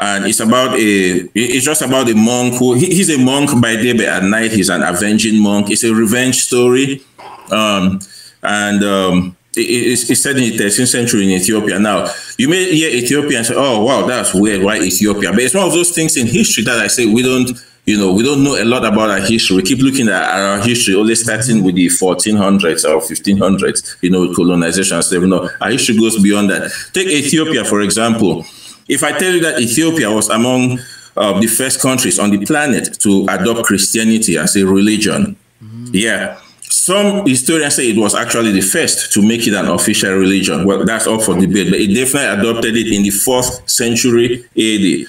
and 0.00 0.26
it's 0.26 0.40
about 0.40 0.74
a. 0.74 1.28
It's 1.34 1.64
just 1.64 1.82
about 1.82 2.08
a 2.08 2.14
monk 2.14 2.54
who 2.54 2.74
he's 2.74 3.10
a 3.10 3.18
monk 3.18 3.60
by 3.60 3.76
day, 3.76 3.92
but 3.92 4.06
at 4.06 4.22
night 4.22 4.52
he's 4.52 4.68
an 4.68 4.82
avenging 4.82 5.42
monk. 5.42 5.70
It's 5.70 5.84
a 5.84 5.94
revenge 5.94 6.36
story, 6.36 7.02
um, 7.50 7.98
and 8.42 8.84
um, 8.84 9.36
it's, 9.56 10.08
it's 10.08 10.22
set 10.22 10.36
in 10.36 10.56
the 10.56 10.56
13th 10.56 10.88
century 10.88 11.24
in 11.24 11.30
Ethiopia. 11.30 11.78
Now, 11.78 12.08
you 12.36 12.48
may 12.48 12.72
hear 12.74 12.90
Ethiopia 12.90 13.38
and 13.38 13.46
say, 13.46 13.54
oh, 13.56 13.84
wow, 13.84 14.06
that's 14.06 14.34
weird. 14.34 14.62
Why 14.62 14.78
Ethiopia? 14.78 15.30
But 15.30 15.40
it's 15.40 15.54
one 15.54 15.66
of 15.66 15.72
those 15.72 15.90
things 15.90 16.16
in 16.16 16.26
history 16.26 16.64
that 16.64 16.78
I 16.78 16.86
say 16.86 17.06
we 17.06 17.22
don't, 17.22 17.50
you 17.84 17.98
know, 17.98 18.12
we 18.12 18.22
don't 18.22 18.44
know 18.44 18.54
a 18.60 18.64
lot 18.64 18.84
about 18.84 19.10
our 19.10 19.20
history. 19.20 19.56
We 19.56 19.62
keep 19.62 19.80
looking 19.80 20.08
at 20.08 20.22
our 20.22 20.60
history, 20.60 20.94
only 20.94 21.14
starting 21.14 21.64
with 21.64 21.74
the 21.74 21.86
1400s 21.86 22.84
or 22.84 23.00
1500s, 23.00 23.96
you 24.02 24.10
know, 24.10 24.32
colonization 24.34 24.96
and 24.96 25.04
stuff. 25.04 25.22
No, 25.22 25.48
our 25.60 25.70
history 25.70 25.98
goes 25.98 26.22
beyond 26.22 26.50
that. 26.50 26.70
Take 26.92 27.08
Ethiopia, 27.08 27.64
for 27.64 27.80
example. 27.80 28.44
If 28.88 29.02
I 29.04 29.12
tell 29.12 29.32
you 29.32 29.40
that 29.40 29.60
Ethiopia 29.60 30.10
was 30.10 30.28
among 30.28 30.80
uh, 31.16 31.40
the 31.40 31.46
first 31.46 31.80
countries 31.80 32.18
on 32.18 32.30
the 32.30 32.44
planet 32.44 32.98
to 33.00 33.26
adopt 33.28 33.64
Christianity 33.64 34.38
as 34.38 34.56
a 34.56 34.66
religion, 34.66 35.36
mm-hmm. 35.62 35.90
yeah 35.92 36.38
some 36.70 37.26
historians 37.26 37.74
say 37.74 37.90
it 37.90 37.98
was 37.98 38.14
actually 38.14 38.52
the 38.52 38.60
first 38.60 39.12
to 39.12 39.22
make 39.22 39.46
it 39.46 39.54
an 39.54 39.66
official 39.66 40.12
religion. 40.14 40.64
Well, 40.64 40.84
that's 40.84 41.06
up 41.06 41.22
for 41.22 41.38
debate, 41.38 41.70
but 41.70 41.80
it 41.80 41.94
definitely 41.94 42.40
adopted 42.40 42.76
it 42.76 42.86
in 42.94 43.02
the 43.02 43.10
fourth 43.10 43.68
century 43.68 44.44
AD. 44.56 45.06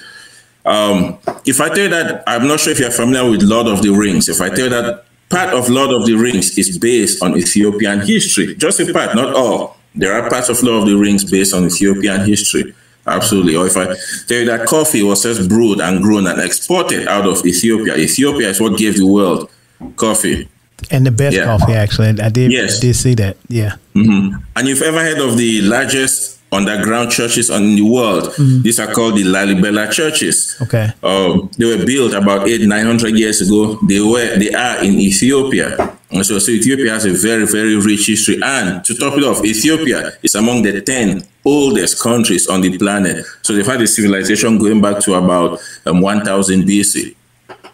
Um, 0.64 1.18
if 1.46 1.60
I 1.60 1.68
tell 1.68 1.84
you 1.84 1.88
that, 1.88 2.22
I'm 2.26 2.46
not 2.46 2.60
sure 2.60 2.72
if 2.72 2.80
you're 2.80 2.90
familiar 2.90 3.30
with 3.30 3.42
Lord 3.42 3.66
of 3.66 3.82
the 3.82 3.90
Rings. 3.90 4.28
If 4.28 4.40
I 4.40 4.48
tell 4.48 4.64
you 4.64 4.70
that 4.70 5.04
part 5.28 5.54
of 5.54 5.68
Lord 5.68 5.90
of 5.90 6.06
the 6.06 6.14
Rings 6.14 6.56
is 6.58 6.78
based 6.78 7.22
on 7.22 7.36
Ethiopian 7.36 8.00
history, 8.00 8.54
just 8.56 8.80
a 8.80 8.92
part, 8.92 9.14
not 9.14 9.34
all. 9.34 9.76
There 9.94 10.12
are 10.12 10.28
parts 10.28 10.48
of 10.48 10.62
Lord 10.62 10.82
of 10.82 10.88
the 10.88 10.96
Rings 10.96 11.28
based 11.28 11.54
on 11.54 11.64
Ethiopian 11.64 12.26
history. 12.26 12.74
Absolutely. 13.06 13.56
Or 13.56 13.66
if 13.66 13.76
I 13.76 13.86
tell 14.26 14.38
you 14.38 14.44
that 14.46 14.66
coffee 14.66 15.02
was 15.02 15.22
just 15.22 15.48
brewed 15.48 15.80
and 15.80 16.02
grown 16.02 16.26
and 16.26 16.40
exported 16.40 17.08
out 17.08 17.26
of 17.26 17.44
Ethiopia, 17.44 17.96
Ethiopia 17.96 18.50
is 18.50 18.60
what 18.60 18.78
gave 18.78 18.96
the 18.96 19.06
world 19.06 19.50
coffee 19.96 20.48
and 20.90 21.06
the 21.06 21.10
best 21.10 21.36
yeah. 21.36 21.44
coffee 21.44 21.72
actually. 21.72 22.20
I 22.20 22.28
did 22.28 22.52
yes. 22.52 22.78
I 22.78 22.80
did 22.80 22.94
see 22.94 23.14
that. 23.16 23.36
Yeah. 23.48 23.76
Mm-hmm. 23.94 24.36
And 24.56 24.68
you've 24.68 24.82
ever 24.82 25.00
heard 25.00 25.18
of 25.18 25.36
the 25.36 25.62
largest 25.62 26.38
underground 26.52 27.10
churches 27.10 27.50
in 27.50 27.76
the 27.76 27.82
world? 27.82 28.24
Mm-hmm. 28.24 28.62
These 28.62 28.80
are 28.80 28.92
called 28.92 29.16
the 29.16 29.24
Lalibela 29.24 29.90
churches. 29.90 30.56
Okay. 30.62 30.92
Uh, 31.02 31.46
they 31.58 31.76
were 31.76 31.84
built 31.84 32.14
about 32.14 32.48
eight 32.48 32.66
nine 32.66 32.86
hundred 32.86 33.18
years 33.18 33.40
ago. 33.40 33.78
They 33.86 34.00
were 34.00 34.36
they 34.36 34.52
are 34.52 34.82
in 34.82 34.94
Ethiopia. 34.94 35.96
And 36.10 36.26
so, 36.26 36.38
so 36.38 36.50
Ethiopia 36.50 36.92
has 36.92 37.04
a 37.04 37.12
very, 37.12 37.46
very 37.46 37.76
rich 37.76 38.06
history. 38.08 38.40
And 38.42 38.84
to 38.84 38.94
top 38.94 39.16
it 39.16 39.24
off, 39.24 39.44
Ethiopia 39.44 40.12
is 40.22 40.34
among 40.34 40.62
the 40.62 40.80
10 40.80 41.22
oldest 41.44 42.02
countries 42.02 42.48
on 42.48 42.60
the 42.62 42.76
planet. 42.76 43.24
So 43.42 43.54
they've 43.54 43.66
had 43.66 43.80
a 43.80 43.86
civilization 43.86 44.58
going 44.58 44.80
back 44.80 45.00
to 45.04 45.14
about 45.14 45.60
um, 45.86 46.00
1000 46.00 46.62
BC. 46.64 47.14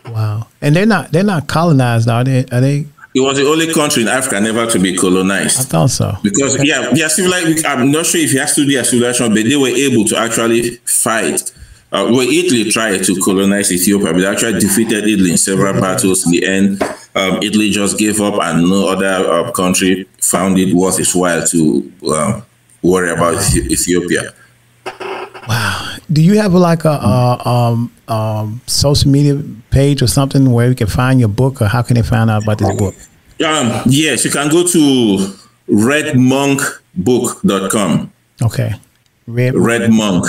Wow. 0.09 0.47
And 0.61 0.77
they're 0.77 0.87
not 0.87 1.13
they're 1.13 1.25
not 1.25 1.49
colonized, 1.49 2.09
are 2.09 2.23
they? 2.23 2.45
Are 2.53 2.61
they 2.61 2.87
it 3.17 3.21
was 3.21 3.39
the 3.39 3.47
only 3.47 3.73
country 3.73 4.03
in 4.03 4.09
Africa 4.09 4.39
never 4.41 4.67
to 4.67 4.79
be 4.79 4.95
colonized. 4.95 5.61
I 5.61 5.63
thought 5.63 5.91
so. 5.91 6.19
Because 6.23 6.63
yeah, 6.63 6.91
yeah, 6.93 7.09
civilized. 7.09 7.65
I'm 7.65 7.91
not 7.91 8.05
sure 8.05 8.21
if 8.21 8.35
it 8.35 8.39
has 8.39 8.55
to 8.57 8.67
be 8.67 8.77
a 8.77 8.85
civilization, 8.85 9.33
but 9.33 9.43
they 9.45 9.57
were 9.57 9.69
able 9.69 10.05
to 10.05 10.19
actually 10.19 10.77
fight. 10.85 11.51
Uh, 11.97 12.05
well, 12.13 12.29
Italy 12.29 12.71
tried 12.71 13.03
to 13.03 13.19
colonize 13.23 13.73
Ethiopia, 13.73 14.13
but 14.13 14.21
they 14.21 14.27
actually 14.27 14.61
defeated 14.61 15.09
Italy 15.09 15.31
in 15.31 15.39
several 15.39 15.81
battles. 15.81 16.27
In 16.27 16.33
the 16.33 16.47
end, 16.47 16.83
um, 17.15 17.43
Italy 17.43 17.71
just 17.71 17.97
gave 17.97 18.21
up, 18.21 18.35
and 18.43 18.69
no 18.69 18.89
other 18.89 19.07
uh, 19.07 19.51
country 19.53 20.07
found 20.21 20.59
it 20.59 20.75
worth 20.75 21.01
its 21.01 21.15
while 21.15 21.43
to 21.47 21.91
uh, 22.07 22.43
worry 22.83 23.11
about 23.11 23.37
Ethiopia. 23.57 24.35
Wow. 25.49 25.97
Do 26.13 26.21
you 26.21 26.39
have 26.39 26.53
like 26.53 26.85
a, 26.85 26.91
a 26.91 27.49
um, 27.49 27.91
um, 28.09 28.61
social 28.67 29.11
media 29.11 29.43
page 29.71 30.03
or 30.03 30.07
something 30.07 30.53
where 30.53 30.69
we 30.69 30.75
can 30.75 30.89
find 30.89 31.19
your 31.19 31.31
book, 31.31 31.63
or 31.63 31.67
how 31.67 31.81
can 31.81 31.95
they 31.95 32.03
find 32.03 32.29
out 32.29 32.43
about 32.43 32.59
this 32.59 32.77
book? 32.77 32.95
Um, 33.43 33.73
yes, 33.87 34.23
you 34.23 34.31
can 34.31 34.51
go 34.51 34.67
to 34.67 35.35
redmonkbook.com. 35.71 38.13
Okay. 38.43 38.75
Red, 39.27 39.55
Red 39.55 39.91
Monk. 39.91 40.27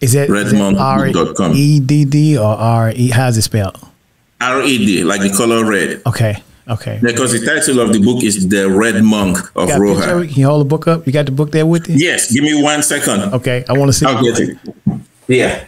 Is 0.00 0.14
it 0.14 0.30
redmonkbook.com? 0.30 1.52
E 1.54 1.80
D 1.80 2.04
D 2.04 2.38
or 2.38 2.56
R 2.56 2.92
E? 2.94 3.10
How's 3.10 3.36
it 3.36 3.42
spelled? 3.42 3.78
R 4.40 4.62
E 4.62 4.78
D, 4.78 5.04
like 5.04 5.20
the 5.20 5.30
color 5.30 5.64
red. 5.64 6.00
Okay. 6.06 6.42
Okay. 6.68 6.98
Because 7.02 7.32
the 7.32 7.44
title 7.44 7.80
of 7.80 7.92
the 7.92 8.00
book 8.00 8.22
is 8.22 8.48
The 8.48 8.70
Red 8.70 9.02
Monk 9.02 9.38
of 9.56 9.68
Roha. 9.70 10.26
Can 10.28 10.38
you 10.38 10.46
hold 10.46 10.60
the 10.60 10.68
book 10.68 10.86
up? 10.86 11.04
You 11.06 11.12
got 11.12 11.26
the 11.26 11.32
book 11.32 11.50
there 11.50 11.66
with 11.66 11.88
you? 11.88 11.96
Yes. 11.96 12.32
Give 12.32 12.44
me 12.44 12.62
one 12.62 12.82
second. 12.82 13.34
Okay. 13.34 13.64
I 13.68 13.72
want 13.72 13.88
to 13.88 13.92
see. 13.92 14.06
I'll 14.06 14.22
get 14.22 14.38
it. 14.38 14.56
Yeah. 15.26 15.66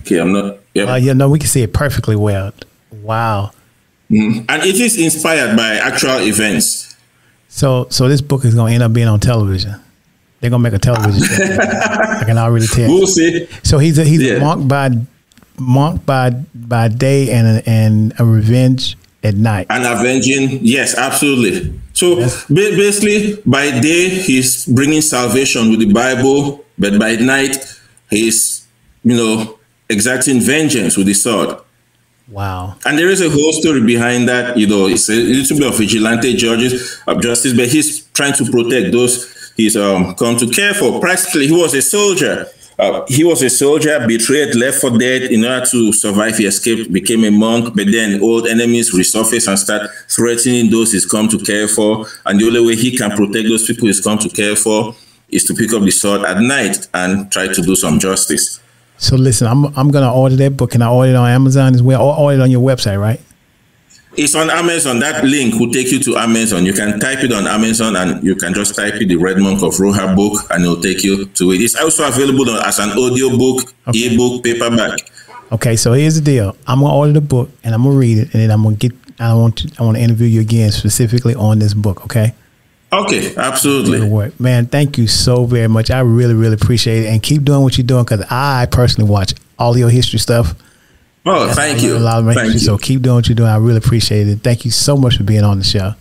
Okay, 0.00 0.18
I'm 0.18 0.32
not. 0.32 0.59
Yep. 0.74 0.88
Uh, 0.88 0.94
yeah, 0.94 1.12
no, 1.12 1.28
we 1.28 1.38
can 1.38 1.48
see 1.48 1.62
it 1.62 1.72
perfectly 1.72 2.16
well. 2.16 2.52
Wow. 2.90 3.52
Mm-hmm. 4.10 4.44
And 4.48 4.62
it 4.62 4.76
is 4.76 4.98
inspired 4.98 5.56
by 5.56 5.74
actual 5.74 6.20
events. 6.20 6.96
So 7.48 7.86
so 7.90 8.08
this 8.08 8.20
book 8.20 8.44
is 8.44 8.54
gonna 8.54 8.72
end 8.72 8.82
up 8.82 8.92
being 8.92 9.08
on 9.08 9.20
television. 9.20 9.74
They're 10.40 10.50
gonna 10.50 10.62
make 10.62 10.72
a 10.72 10.78
television 10.78 11.22
show. 11.22 11.44
I 11.60 12.24
can 12.24 12.38
already 12.38 12.66
tell. 12.66 12.88
We'll 12.88 13.06
see. 13.06 13.48
So 13.62 13.78
he's 13.78 13.98
a 13.98 14.04
he's 14.04 14.22
yeah. 14.22 14.34
a 14.34 14.40
monk 14.40 14.68
by 14.68 14.90
monk 15.58 16.06
by 16.06 16.30
by 16.54 16.88
day 16.88 17.30
and 17.30 17.58
a, 17.58 17.68
and 17.68 18.12
a 18.18 18.24
revenge 18.24 18.96
at 19.22 19.34
night. 19.34 19.66
And 19.70 19.84
avenging, 19.84 20.60
yes, 20.62 20.96
absolutely. 20.96 21.78
So 21.92 22.18
yes. 22.18 22.46
basically, 22.48 23.42
by 23.44 23.78
day 23.80 24.08
he's 24.08 24.64
bringing 24.66 25.02
salvation 25.02 25.70
with 25.70 25.80
the 25.80 25.92
Bible, 25.92 26.64
but 26.78 26.98
by 26.98 27.16
night 27.16 27.58
he's 28.08 28.66
you 29.04 29.16
know 29.16 29.58
exacting 29.90 30.40
vengeance 30.40 30.96
with 30.96 31.06
the 31.06 31.14
sword. 31.14 31.58
Wow. 32.28 32.76
And 32.86 32.96
there 32.96 33.08
is 33.08 33.20
a 33.20 33.28
whole 33.28 33.52
story 33.52 33.84
behind 33.84 34.28
that. 34.28 34.56
You 34.56 34.68
know, 34.68 34.86
it's 34.86 35.08
a 35.08 35.14
little 35.14 35.58
bit 35.58 35.66
of 35.66 35.76
vigilante 35.76 36.34
judges 36.36 37.02
of 37.06 37.20
justice, 37.20 37.52
but 37.52 37.68
he's 37.68 38.06
trying 38.10 38.34
to 38.34 38.44
protect 38.50 38.92
those 38.92 39.52
he's 39.56 39.76
um, 39.76 40.14
come 40.14 40.36
to 40.38 40.48
care 40.48 40.74
for. 40.74 41.00
Practically, 41.00 41.48
he 41.48 41.52
was 41.52 41.74
a 41.74 41.82
soldier. 41.82 42.46
Uh, 42.78 43.04
he 43.08 43.24
was 43.24 43.42
a 43.42 43.50
soldier, 43.50 44.06
betrayed, 44.06 44.54
left 44.54 44.80
for 44.80 44.96
dead. 44.96 45.30
In 45.30 45.44
order 45.44 45.66
to 45.66 45.92
survive, 45.92 46.38
he 46.38 46.46
escaped, 46.46 46.90
became 46.92 47.24
a 47.24 47.30
monk. 47.30 47.74
But 47.74 47.88
then 47.90 48.22
old 48.22 48.46
enemies 48.46 48.94
resurface 48.94 49.48
and 49.48 49.58
start 49.58 49.90
threatening 50.08 50.70
those 50.70 50.92
he's 50.92 51.04
come 51.04 51.28
to 51.28 51.38
care 51.38 51.68
for. 51.68 52.06
And 52.24 52.40
the 52.40 52.46
only 52.46 52.64
way 52.64 52.76
he 52.76 52.96
can 52.96 53.10
protect 53.10 53.48
those 53.48 53.66
people 53.66 53.86
he's 53.86 54.00
come 54.00 54.18
to 54.18 54.30
care 54.30 54.56
for 54.56 54.94
is 55.28 55.44
to 55.44 55.54
pick 55.54 55.72
up 55.74 55.82
the 55.82 55.90
sword 55.90 56.22
at 56.22 56.38
night 56.40 56.88
and 56.94 57.30
try 57.30 57.48
to 57.48 57.60
do 57.60 57.76
some 57.76 57.98
justice. 57.98 58.60
So 59.00 59.16
listen, 59.16 59.46
I'm 59.46 59.64
I'm 59.76 59.90
gonna 59.90 60.12
order 60.12 60.36
that 60.36 60.56
book. 60.56 60.72
Can 60.72 60.82
I 60.82 60.90
order 60.90 61.12
it 61.12 61.16
on 61.16 61.28
Amazon 61.28 61.74
as 61.74 61.82
well, 61.82 62.02
or 62.02 62.16
order 62.16 62.38
it 62.38 62.42
on 62.42 62.50
your 62.50 62.60
website, 62.60 63.00
right? 63.00 63.20
It's 64.16 64.34
on 64.34 64.50
Amazon. 64.50 64.98
That 64.98 65.24
link 65.24 65.54
will 65.54 65.70
take 65.70 65.90
you 65.90 65.98
to 66.00 66.18
Amazon. 66.18 66.66
You 66.66 66.74
can 66.74 67.00
type 67.00 67.24
it 67.24 67.32
on 67.32 67.46
Amazon 67.46 67.96
and 67.96 68.22
you 68.22 68.34
can 68.34 68.52
just 68.52 68.74
type 68.74 68.94
it 68.94 69.06
the 69.08 69.16
Red 69.16 69.38
Monk 69.38 69.62
of 69.62 69.72
Roha 69.74 70.14
book 70.14 70.42
and 70.50 70.64
it'll 70.64 70.82
take 70.82 71.02
you 71.02 71.26
to 71.26 71.52
it. 71.52 71.62
It's 71.62 71.76
also 71.76 72.06
available 72.06 72.50
as 72.50 72.78
an 72.80 72.90
audio 72.90 73.30
book, 73.38 73.72
okay. 73.86 74.12
ebook, 74.12 74.42
paperback. 74.42 74.98
Okay, 75.52 75.76
so 75.76 75.92
here's 75.92 76.16
the 76.16 76.20
deal. 76.20 76.56
I'm 76.66 76.80
gonna 76.80 76.94
order 76.94 77.12
the 77.12 77.20
book 77.20 77.50
and 77.64 77.72
I'm 77.74 77.84
gonna 77.84 77.96
read 77.96 78.18
it 78.18 78.34
and 78.34 78.42
then 78.42 78.50
I'm 78.50 78.62
gonna 78.64 78.76
get 78.76 78.92
I 79.18 79.32
want 79.34 79.58
to 79.58 79.70
I 79.78 79.84
want 79.84 79.96
to 79.96 80.02
interview 80.02 80.26
you 80.26 80.40
again 80.40 80.72
specifically 80.72 81.34
on 81.34 81.58
this 81.58 81.72
book, 81.72 82.04
okay? 82.04 82.34
Okay, 82.92 83.34
absolutely. 83.36 84.32
Man, 84.38 84.66
thank 84.66 84.98
you 84.98 85.06
so 85.06 85.44
very 85.44 85.68
much. 85.68 85.90
I 85.90 86.00
really, 86.00 86.34
really 86.34 86.54
appreciate 86.54 87.04
it. 87.04 87.06
And 87.06 87.22
keep 87.22 87.44
doing 87.44 87.62
what 87.62 87.78
you're 87.78 87.86
doing 87.86 88.04
because 88.04 88.26
I 88.30 88.66
personally 88.70 89.08
watch 89.08 89.34
all 89.58 89.78
your 89.78 89.90
history 89.90 90.18
stuff. 90.18 90.54
Oh, 91.24 91.52
thank 91.52 91.82
you. 91.82 91.96
A 91.96 91.98
lot 91.98 92.18
of 92.18 92.24
my 92.24 92.34
thank 92.34 92.52
history, 92.52 92.60
you. 92.60 92.66
So 92.66 92.78
keep 92.78 93.02
doing 93.02 93.16
what 93.16 93.28
you're 93.28 93.36
doing. 93.36 93.48
I 93.48 93.58
really 93.58 93.76
appreciate 93.76 94.26
it. 94.26 94.40
Thank 94.40 94.64
you 94.64 94.70
so 94.70 94.96
much 94.96 95.18
for 95.18 95.22
being 95.22 95.44
on 95.44 95.58
the 95.58 95.64
show. 95.64 95.94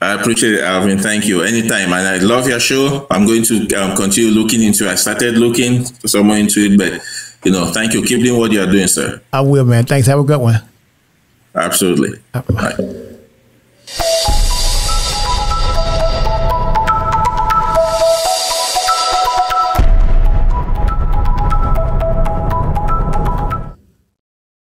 I 0.00 0.14
appreciate 0.20 0.54
it, 0.54 0.64
Alvin. 0.64 0.98
Thank 0.98 1.26
you. 1.26 1.42
Anytime. 1.42 1.92
And 1.92 2.08
I 2.08 2.18
love 2.18 2.48
your 2.48 2.60
show. 2.60 3.06
I'm 3.10 3.26
going 3.26 3.44
to 3.44 3.74
um, 3.74 3.96
continue 3.96 4.30
looking 4.30 4.62
into 4.62 4.86
it. 4.86 4.90
I 4.90 4.94
started 4.96 5.38
looking 5.38 5.84
somewhere 5.84 6.38
into 6.38 6.60
it, 6.60 6.76
but, 6.76 7.00
you 7.44 7.52
know, 7.52 7.66
thank 7.66 7.92
you. 7.94 8.02
Keep 8.02 8.22
doing 8.22 8.38
what 8.38 8.50
you're 8.50 8.66
doing, 8.66 8.88
sir. 8.88 9.22
I 9.32 9.42
will, 9.42 9.64
man. 9.64 9.84
Thanks. 9.84 10.08
Have 10.08 10.18
a 10.18 10.24
good 10.24 10.40
one. 10.40 10.60
Absolutely. 11.54 12.18
Bye. 12.32 13.10